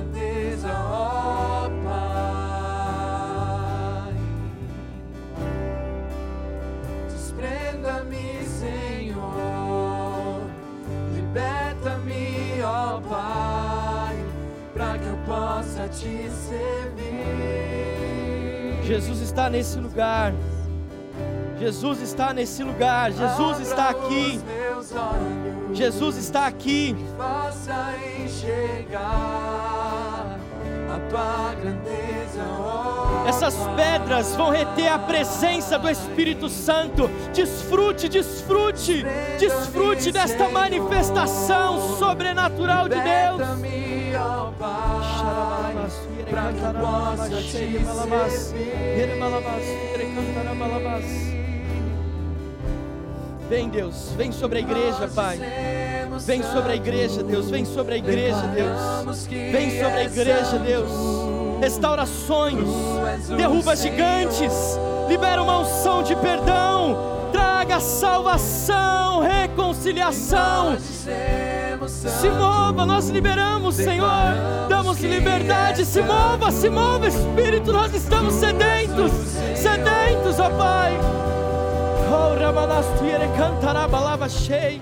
te 15.91 16.29
servir. 16.29 17.81
Jesus 18.83 19.21
está 19.21 19.49
nesse 19.49 19.77
lugar. 19.79 20.33
Jesus 21.59 22.01
está 22.01 22.33
nesse 22.33 22.63
lugar, 22.63 23.11
Jesus 23.11 23.59
está 23.59 23.89
aqui. 23.89 24.41
Jesus 25.73 26.17
está 26.17 26.47
aqui. 26.47 26.95
Faça 27.15 27.93
enxergar 28.19 29.01
a 30.89 30.99
tua 31.07 31.53
grandeza. 31.61 32.41
Oh, 32.59 33.27
Essas 33.27 33.55
pedras 33.75 34.35
vão 34.35 34.49
reter 34.49 34.87
a 34.87 34.97
presença 34.97 35.77
do 35.77 35.87
Espírito 35.87 36.49
Santo. 36.49 37.07
Desfrute, 37.31 38.09
desfrute, 38.09 39.05
desfrute 39.39 40.11
desta 40.11 40.49
manifestação 40.49 41.95
sobrenatural 41.97 42.89
de 42.89 42.99
Deus. 42.99 43.41
Para 46.31 46.53
que 46.53 46.63
eu 46.63 46.73
possa 46.73 47.29
te 47.41 47.51
servir. 47.51 47.81
Vem, 53.49 53.69
Deus, 53.69 54.13
vem 54.15 54.31
sobre 54.31 54.59
a 54.59 54.61
igreja, 54.61 55.09
Pai. 55.13 55.37
Vem 56.25 56.41
sobre 56.41 56.71
a 56.71 56.75
igreja, 56.75 57.21
Deus. 57.23 57.49
Vem 57.49 57.65
sobre 57.65 57.95
a 57.95 57.97
igreja, 57.97 58.41
Deus. 58.55 59.25
Vem 59.51 59.81
sobre 59.81 59.99
a 59.99 60.03
igreja, 60.05 60.57
Deus. 60.59 60.91
Restaura 61.59 62.05
sonhos, 62.05 62.69
derruba 63.37 63.75
gigantes, 63.75 64.53
libera 65.07 65.43
uma 65.43 65.59
unção 65.59 66.01
de 66.01 66.15
perdão, 66.15 67.29
traga 67.31 67.79
salvação, 67.79 68.90
reconciliação. 69.91 70.77
Se 71.87 72.29
mova, 72.29 72.85
nós 72.85 73.09
liberamos, 73.09 73.75
Senhor. 73.75 74.67
Damos 74.69 74.99
liberdade. 74.99 75.85
Se 75.85 76.01
mova, 76.01 76.51
se 76.51 76.69
mova, 76.69 77.07
Espírito. 77.07 77.71
Nós 77.71 77.93
estamos 77.93 78.35
sedentos, 78.35 79.11
sedentos, 79.55 80.39
ó 80.39 80.49
Pai. 80.51 80.97
Oh, 82.09 82.39
Ramanastuire 82.39 83.27
cantará 83.37 83.87
balaba 83.87 84.29
shei. 84.29 84.81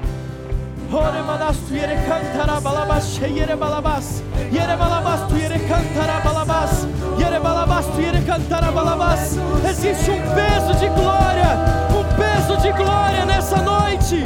Oh, 0.91 0.97
Ramanastuire 0.97 1.95
cantará 2.07 2.59
balaba 2.59 2.99
shei. 3.01 3.31
Yere 3.31 3.55
balabas. 3.55 4.23
Yere 4.51 4.75
balabas 4.75 5.21
tuire 5.29 5.59
cantará 5.67 6.19
balabas. 6.21 6.87
Yere 7.19 7.39
balabas 7.39 7.85
tuire 7.95 8.21
cantará 8.25 8.71
balabas. 8.71 9.37
Existe 9.69 10.09
um 10.11 10.21
peso 10.33 10.73
de 10.79 10.87
glória, 10.89 11.57
um 11.91 12.03
peso 12.15 12.57
de 12.61 12.71
glória 12.71 13.25
nessa 13.25 13.57
noite. 13.57 14.23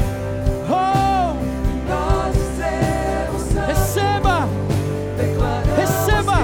Receba, 3.68 4.48
receba. 5.78 6.38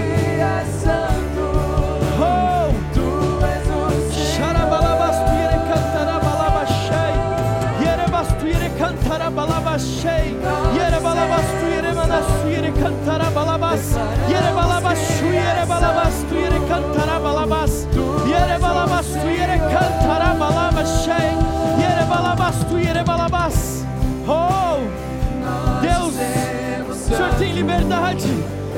Oh, 2.21 2.71
cantará 12.79 13.29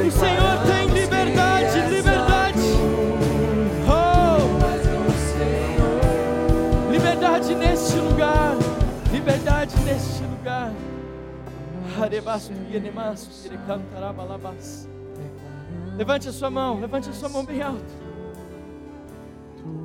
O 0.02 0.12
Senhor 0.12 0.58
tem 0.66 0.88
liberdade, 0.88 1.80
liberdade. 1.90 2.58
Oh! 3.88 4.42
Liberdade 6.92 7.54
neste 7.54 7.98
lugar. 7.98 8.56
Liberdade 9.12 9.80
neste 9.82 10.24
lugar. 10.24 10.72
Levante 15.96 16.30
a 16.30 16.32
sua 16.32 16.50
mão, 16.50 16.80
levante 16.80 17.10
a 17.10 17.14
sua 17.14 17.30
mão 17.30 17.46
bem 17.46 17.62
alto. 17.62 17.94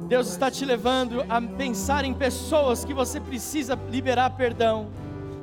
Deus 0.09 0.29
está 0.29 0.51
te 0.51 0.65
levando 0.65 1.27
a 1.29 1.43
pensar 1.43 2.07
em 2.07 2.15
pessoas 2.15 2.87
que 2.87 2.95
você 2.95 3.21
precisa 3.21 3.79
liberar 3.91 4.31
perdão, 4.31 4.89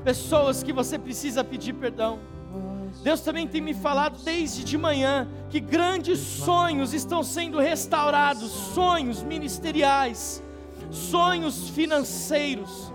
pessoas 0.04 0.64
que 0.64 0.74
você 0.74 0.98
precisa 0.98 1.44
pedir 1.44 1.74
perdão. 1.74 2.33
Deus 3.02 3.22
também 3.22 3.48
tem 3.48 3.60
me 3.60 3.74
falado 3.74 4.18
desde 4.24 4.64
de 4.64 4.78
manhã 4.78 5.28
que 5.50 5.60
grandes 5.60 6.20
sonhos 6.20 6.94
estão 6.94 7.24
sendo 7.24 7.60
restaurados, 7.60 8.50
sonhos 8.52 9.22
ministeriais, 9.22 10.42
sonhos 10.90 11.70
financeiros, 11.70 12.94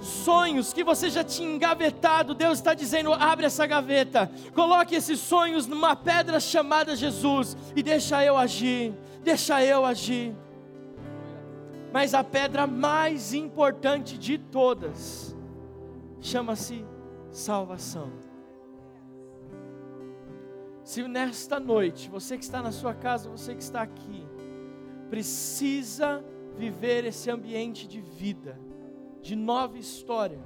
sonhos 0.00 0.72
que 0.72 0.82
você 0.82 1.08
já 1.08 1.22
tinha 1.22 1.54
engavetado. 1.54 2.34
Deus 2.34 2.58
está 2.58 2.74
dizendo: 2.74 3.12
abre 3.12 3.46
essa 3.46 3.66
gaveta, 3.66 4.30
coloque 4.54 4.94
esses 4.94 5.20
sonhos 5.20 5.66
numa 5.66 5.94
pedra 5.94 6.40
chamada 6.40 6.96
Jesus 6.96 7.56
e 7.76 7.82
deixa 7.82 8.24
eu 8.24 8.36
agir, 8.36 8.92
deixa 9.22 9.64
eu 9.64 9.84
agir. 9.84 10.34
Mas 11.92 12.14
a 12.14 12.24
pedra 12.24 12.66
mais 12.66 13.34
importante 13.34 14.16
de 14.16 14.38
todas 14.38 15.36
chama-se 16.20 16.84
salvação. 17.30 18.21
Se 20.82 21.02
nesta 21.06 21.60
noite, 21.60 22.08
você 22.08 22.36
que 22.36 22.44
está 22.44 22.62
na 22.62 22.72
sua 22.72 22.94
casa, 22.94 23.28
você 23.28 23.54
que 23.54 23.62
está 23.62 23.82
aqui, 23.82 24.26
precisa 25.08 26.24
viver 26.56 27.04
esse 27.04 27.30
ambiente 27.30 27.86
de 27.86 28.00
vida, 28.00 28.58
de 29.20 29.36
nova 29.36 29.78
história. 29.78 30.40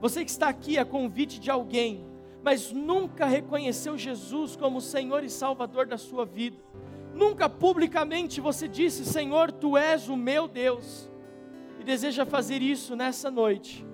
Você 0.00 0.24
que 0.24 0.30
está 0.30 0.48
aqui 0.48 0.78
a 0.78 0.84
convite 0.84 1.40
de 1.40 1.50
alguém, 1.50 2.04
mas 2.42 2.72
nunca 2.72 3.26
reconheceu 3.26 3.96
Jesus 3.96 4.56
como 4.56 4.80
Senhor 4.80 5.22
e 5.24 5.30
Salvador 5.30 5.86
da 5.86 5.98
sua 5.98 6.24
vida 6.24 6.58
Nunca 7.14 7.48
publicamente 7.48 8.40
você 8.40 8.66
disse: 8.66 9.04
Senhor, 9.04 9.52
tu 9.52 9.76
és 9.76 10.08
o 10.08 10.16
meu 10.16 10.48
Deus, 10.48 11.10
e 11.78 11.84
deseja 11.84 12.24
fazer 12.24 12.62
isso 12.62 12.96
nessa 12.96 13.30
noite. 13.30 13.86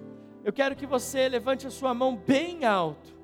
Eu 0.44 0.53
quero 0.53 0.76
que 0.76 0.86
você 0.86 1.28
levante 1.28 1.66
a 1.66 1.70
sua 1.70 1.92
mão 1.92 2.16
bem 2.16 2.64
alto, 2.64 3.18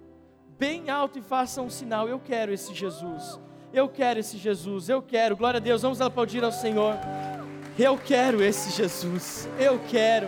bem 0.64 0.88
alto 0.88 1.18
e 1.18 1.22
faça 1.22 1.60
um 1.60 1.68
sinal: 1.68 2.08
Eu 2.08 2.18
quero 2.18 2.50
esse 2.50 2.72
Jesus, 2.72 3.38
eu 3.70 3.86
quero 3.86 4.18
esse 4.18 4.38
Jesus, 4.38 4.88
eu 4.88 5.02
quero. 5.02 5.36
Glória 5.36 5.58
a 5.58 5.60
Deus, 5.60 5.82
vamos 5.82 6.00
aplaudir 6.00 6.42
ao 6.42 6.50
Senhor. 6.50 6.94
Eu 7.78 7.98
quero 7.98 8.42
esse 8.42 8.70
Jesus, 8.70 9.46
eu 9.58 9.78
quero, 9.90 10.26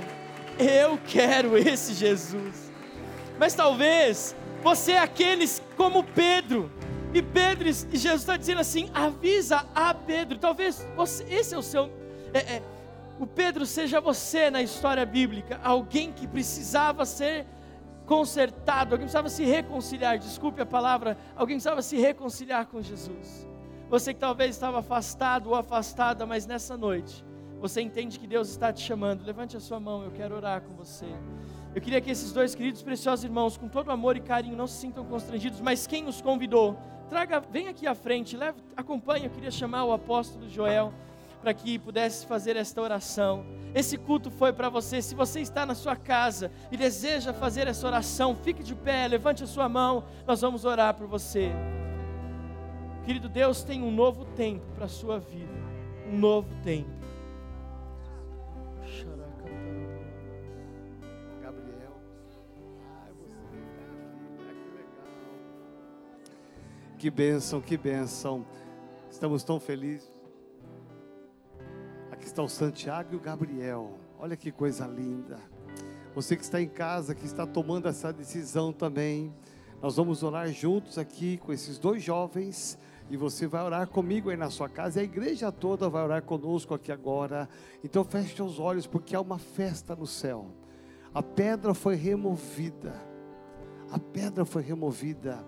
eu 0.58 0.98
quero 1.06 1.56
esse 1.56 1.94
Jesus. 1.94 2.70
Mas 3.38 3.54
talvez 3.54 4.36
você 4.62 4.92
é 4.92 4.98
aqueles 4.98 5.62
como 5.74 6.04
Pedro, 6.04 6.70
e 7.14 7.22
Pedro, 7.22 7.66
e 7.66 7.72
Jesus 7.72 8.20
está 8.20 8.36
dizendo 8.36 8.60
assim: 8.60 8.90
avisa 8.92 9.64
a 9.74 9.94
Pedro. 9.94 10.36
Talvez 10.36 10.86
você, 10.94 11.24
esse 11.30 11.54
é 11.54 11.58
o 11.58 11.62
seu. 11.62 11.90
É, 12.34 12.56
é, 12.56 12.62
o 13.18 13.26
Pedro 13.26 13.64
seja 13.64 14.02
você 14.02 14.50
na 14.50 14.60
história 14.60 15.06
bíblica, 15.06 15.58
alguém 15.64 16.12
que 16.12 16.26
precisava 16.26 17.06
ser 17.06 17.46
consertado, 18.06 18.94
alguém 18.94 19.06
precisava 19.06 19.28
se 19.28 19.44
reconciliar. 19.44 20.18
Desculpe 20.18 20.62
a 20.62 20.66
palavra, 20.66 21.18
alguém 21.34 21.56
precisava 21.56 21.82
se 21.82 21.96
reconciliar 21.96 22.66
com 22.66 22.80
Jesus. 22.80 23.46
Você 23.90 24.14
que 24.14 24.20
talvez 24.20 24.50
estava 24.50 24.78
afastado 24.78 25.50
ou 25.50 25.54
afastada, 25.54 26.24
mas 26.24 26.46
nessa 26.46 26.76
noite 26.76 27.24
você 27.60 27.80
entende 27.80 28.18
que 28.18 28.26
Deus 28.26 28.48
está 28.48 28.72
te 28.72 28.80
chamando. 28.80 29.24
Levante 29.24 29.56
a 29.56 29.60
sua 29.60 29.80
mão, 29.80 30.02
eu 30.02 30.10
quero 30.10 30.36
orar 30.36 30.62
com 30.62 30.74
você. 30.74 31.06
Eu 31.74 31.80
queria 31.80 32.00
que 32.00 32.10
esses 32.10 32.32
dois 32.32 32.54
queridos 32.54 32.82
preciosos 32.82 33.24
irmãos, 33.24 33.56
com 33.56 33.68
todo 33.68 33.90
amor 33.90 34.16
e 34.16 34.20
carinho, 34.20 34.56
não 34.56 34.66
se 34.66 34.80
sintam 34.80 35.04
constrangidos, 35.04 35.60
mas 35.60 35.86
quem 35.86 36.06
os 36.06 36.20
convidou, 36.20 36.76
traga, 37.08 37.40
vem 37.40 37.68
aqui 37.68 37.86
à 37.86 37.94
frente, 37.94 38.36
leve, 38.36 38.58
acompanhe. 38.76 39.26
Eu 39.26 39.30
queria 39.30 39.50
chamar 39.50 39.84
o 39.84 39.92
apóstolo 39.92 40.48
Joel 40.48 40.92
para 41.40 41.52
que 41.52 41.78
pudesse 41.78 42.26
fazer 42.26 42.56
esta 42.56 42.80
oração. 42.80 43.44
Esse 43.76 43.98
culto 43.98 44.30
foi 44.30 44.54
para 44.54 44.70
você. 44.70 45.02
Se 45.02 45.14
você 45.14 45.40
está 45.40 45.66
na 45.66 45.74
sua 45.74 45.94
casa 45.94 46.50
e 46.72 46.78
deseja 46.78 47.34
fazer 47.34 47.68
essa 47.68 47.86
oração, 47.86 48.34
fique 48.34 48.62
de 48.62 48.74
pé, 48.74 49.06
levante 49.06 49.44
a 49.44 49.46
sua 49.46 49.68
mão. 49.68 50.02
Nós 50.26 50.40
vamos 50.40 50.64
orar 50.64 50.94
por 50.94 51.06
você. 51.06 51.52
Querido 53.04 53.28
Deus, 53.28 53.62
tem 53.62 53.82
um 53.82 53.90
novo 53.90 54.24
tempo 54.24 54.64
para 54.74 54.86
a 54.86 54.88
sua 54.88 55.18
vida. 55.18 55.52
Um 56.10 56.16
novo 56.18 56.48
tempo. 56.64 56.88
Que 66.98 67.10
bênção, 67.10 67.60
que 67.60 67.76
bênção. 67.76 68.46
Estamos 69.10 69.44
tão 69.44 69.60
felizes. 69.60 70.15
Aqui 72.26 72.32
está 72.32 72.42
o 72.42 72.48
Santiago 72.48 73.10
e 73.12 73.16
o 73.16 73.20
Gabriel. 73.20 74.00
Olha 74.18 74.36
que 74.36 74.50
coisa 74.50 74.84
linda. 74.84 75.38
Você 76.12 76.34
que 76.34 76.42
está 76.42 76.60
em 76.60 76.66
casa, 76.66 77.14
que 77.14 77.24
está 77.24 77.46
tomando 77.46 77.86
essa 77.86 78.12
decisão 78.12 78.72
também. 78.72 79.32
Nós 79.80 79.94
vamos 79.94 80.24
orar 80.24 80.48
juntos 80.48 80.98
aqui 80.98 81.36
com 81.36 81.52
esses 81.52 81.78
dois 81.78 82.02
jovens. 82.02 82.76
E 83.08 83.16
você 83.16 83.46
vai 83.46 83.62
orar 83.62 83.86
comigo 83.86 84.28
aí 84.28 84.36
na 84.36 84.50
sua 84.50 84.68
casa. 84.68 84.98
E 84.98 85.02
a 85.02 85.04
igreja 85.04 85.52
toda 85.52 85.88
vai 85.88 86.02
orar 86.02 86.20
conosco 86.20 86.74
aqui 86.74 86.90
agora. 86.90 87.48
Então 87.84 88.02
feche 88.02 88.42
os 88.42 88.58
olhos, 88.58 88.88
porque 88.88 89.14
há 89.14 89.20
uma 89.20 89.38
festa 89.38 89.94
no 89.94 90.04
céu. 90.04 90.50
A 91.14 91.22
pedra 91.22 91.74
foi 91.74 91.94
removida. 91.94 92.92
A 93.88 94.00
pedra 94.00 94.44
foi 94.44 94.64
removida 94.64 95.46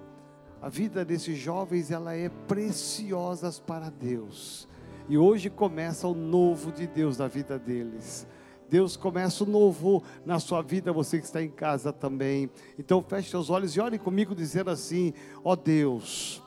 a 0.61 0.68
vida 0.68 1.05
desses 1.05 1.39
jovens 1.39 1.91
ela 1.91 2.14
é 2.14 2.29
preciosa 2.29 3.51
para 3.64 3.91
Deus. 3.91 4.68
E 5.09 5.16
hoje 5.16 5.48
começa 5.48 6.06
o 6.06 6.14
novo 6.14 6.70
de 6.70 6.86
Deus 6.86 7.18
na 7.18 7.28
vida 7.28 7.59
deles. 7.59 8.26
Deus 8.68 8.96
começa 8.96 9.44
o 9.44 9.46
novo 9.46 10.02
na 10.26 10.38
sua 10.38 10.61
vida, 10.61 10.92
você 10.92 11.18
que 11.18 11.24
está 11.24 11.42
em 11.42 11.48
casa 11.48 11.92
também. 11.92 12.50
Então 12.78 13.02
feche 13.02 13.30
seus 13.30 13.48
olhos 13.48 13.74
e 13.74 13.80
ore 13.80 13.98
comigo 13.98 14.34
dizendo 14.34 14.70
assim: 14.70 15.14
ó 15.42 15.52
oh 15.52 15.56
Deus, 15.56 16.42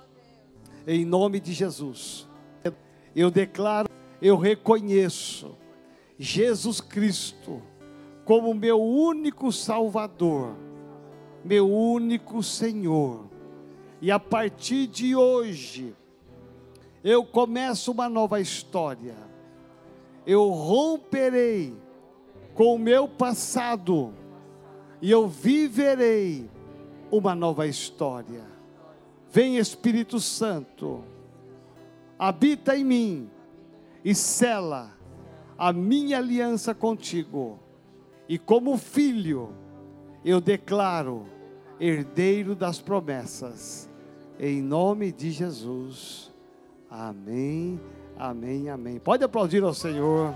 em 0.85 1.03
nome 1.03 1.39
de 1.39 1.53
Jesus, 1.53 2.27
eu 3.15 3.31
declaro, 3.31 3.89
eu 4.21 4.37
reconheço 4.37 5.57
Jesus 6.19 6.79
Cristo 6.79 7.61
como 8.23 8.53
meu 8.53 8.79
único 8.79 9.51
Salvador, 9.51 10.55
meu 11.43 11.67
único 11.67 12.43
Senhor 12.43 13.31
e 14.01 14.09
a 14.09 14.19
partir 14.19 14.87
de 14.87 15.15
hoje, 15.15 15.95
eu 17.03 17.25
começo 17.25 17.91
uma 17.91 18.07
nova 18.07 18.39
história. 18.39 19.15
Eu 20.25 20.49
romperei 20.49 21.75
com 22.53 22.75
o 22.75 22.79
meu 22.79 23.07
passado 23.07 24.13
e 25.01 25.09
eu 25.09 25.27
viverei 25.27 26.49
uma 27.11 27.33
nova 27.33 27.65
história. 27.65 28.43
Vem 29.31 29.57
Espírito 29.57 30.19
Santo, 30.19 31.03
habita 32.19 32.75
em 32.75 32.83
mim 32.83 33.29
e 34.03 34.13
sela 34.13 34.91
a 35.57 35.73
minha 35.73 36.17
aliança 36.17 36.75
contigo. 36.75 37.59
E 38.27 38.37
como 38.37 38.77
filho, 38.77 39.53
eu 40.23 40.39
declaro 40.39 41.25
herdeiro 41.79 42.55
das 42.55 42.79
promessas 42.79 43.89
em 44.39 44.61
nome 44.61 45.11
de 45.11 45.31
Jesus. 45.31 46.30
Amém, 46.91 47.79
amém, 48.17 48.69
amém. 48.69 48.99
Pode 48.99 49.23
aplaudir 49.23 49.63
ao 49.63 49.73
Senhor. 49.73 50.35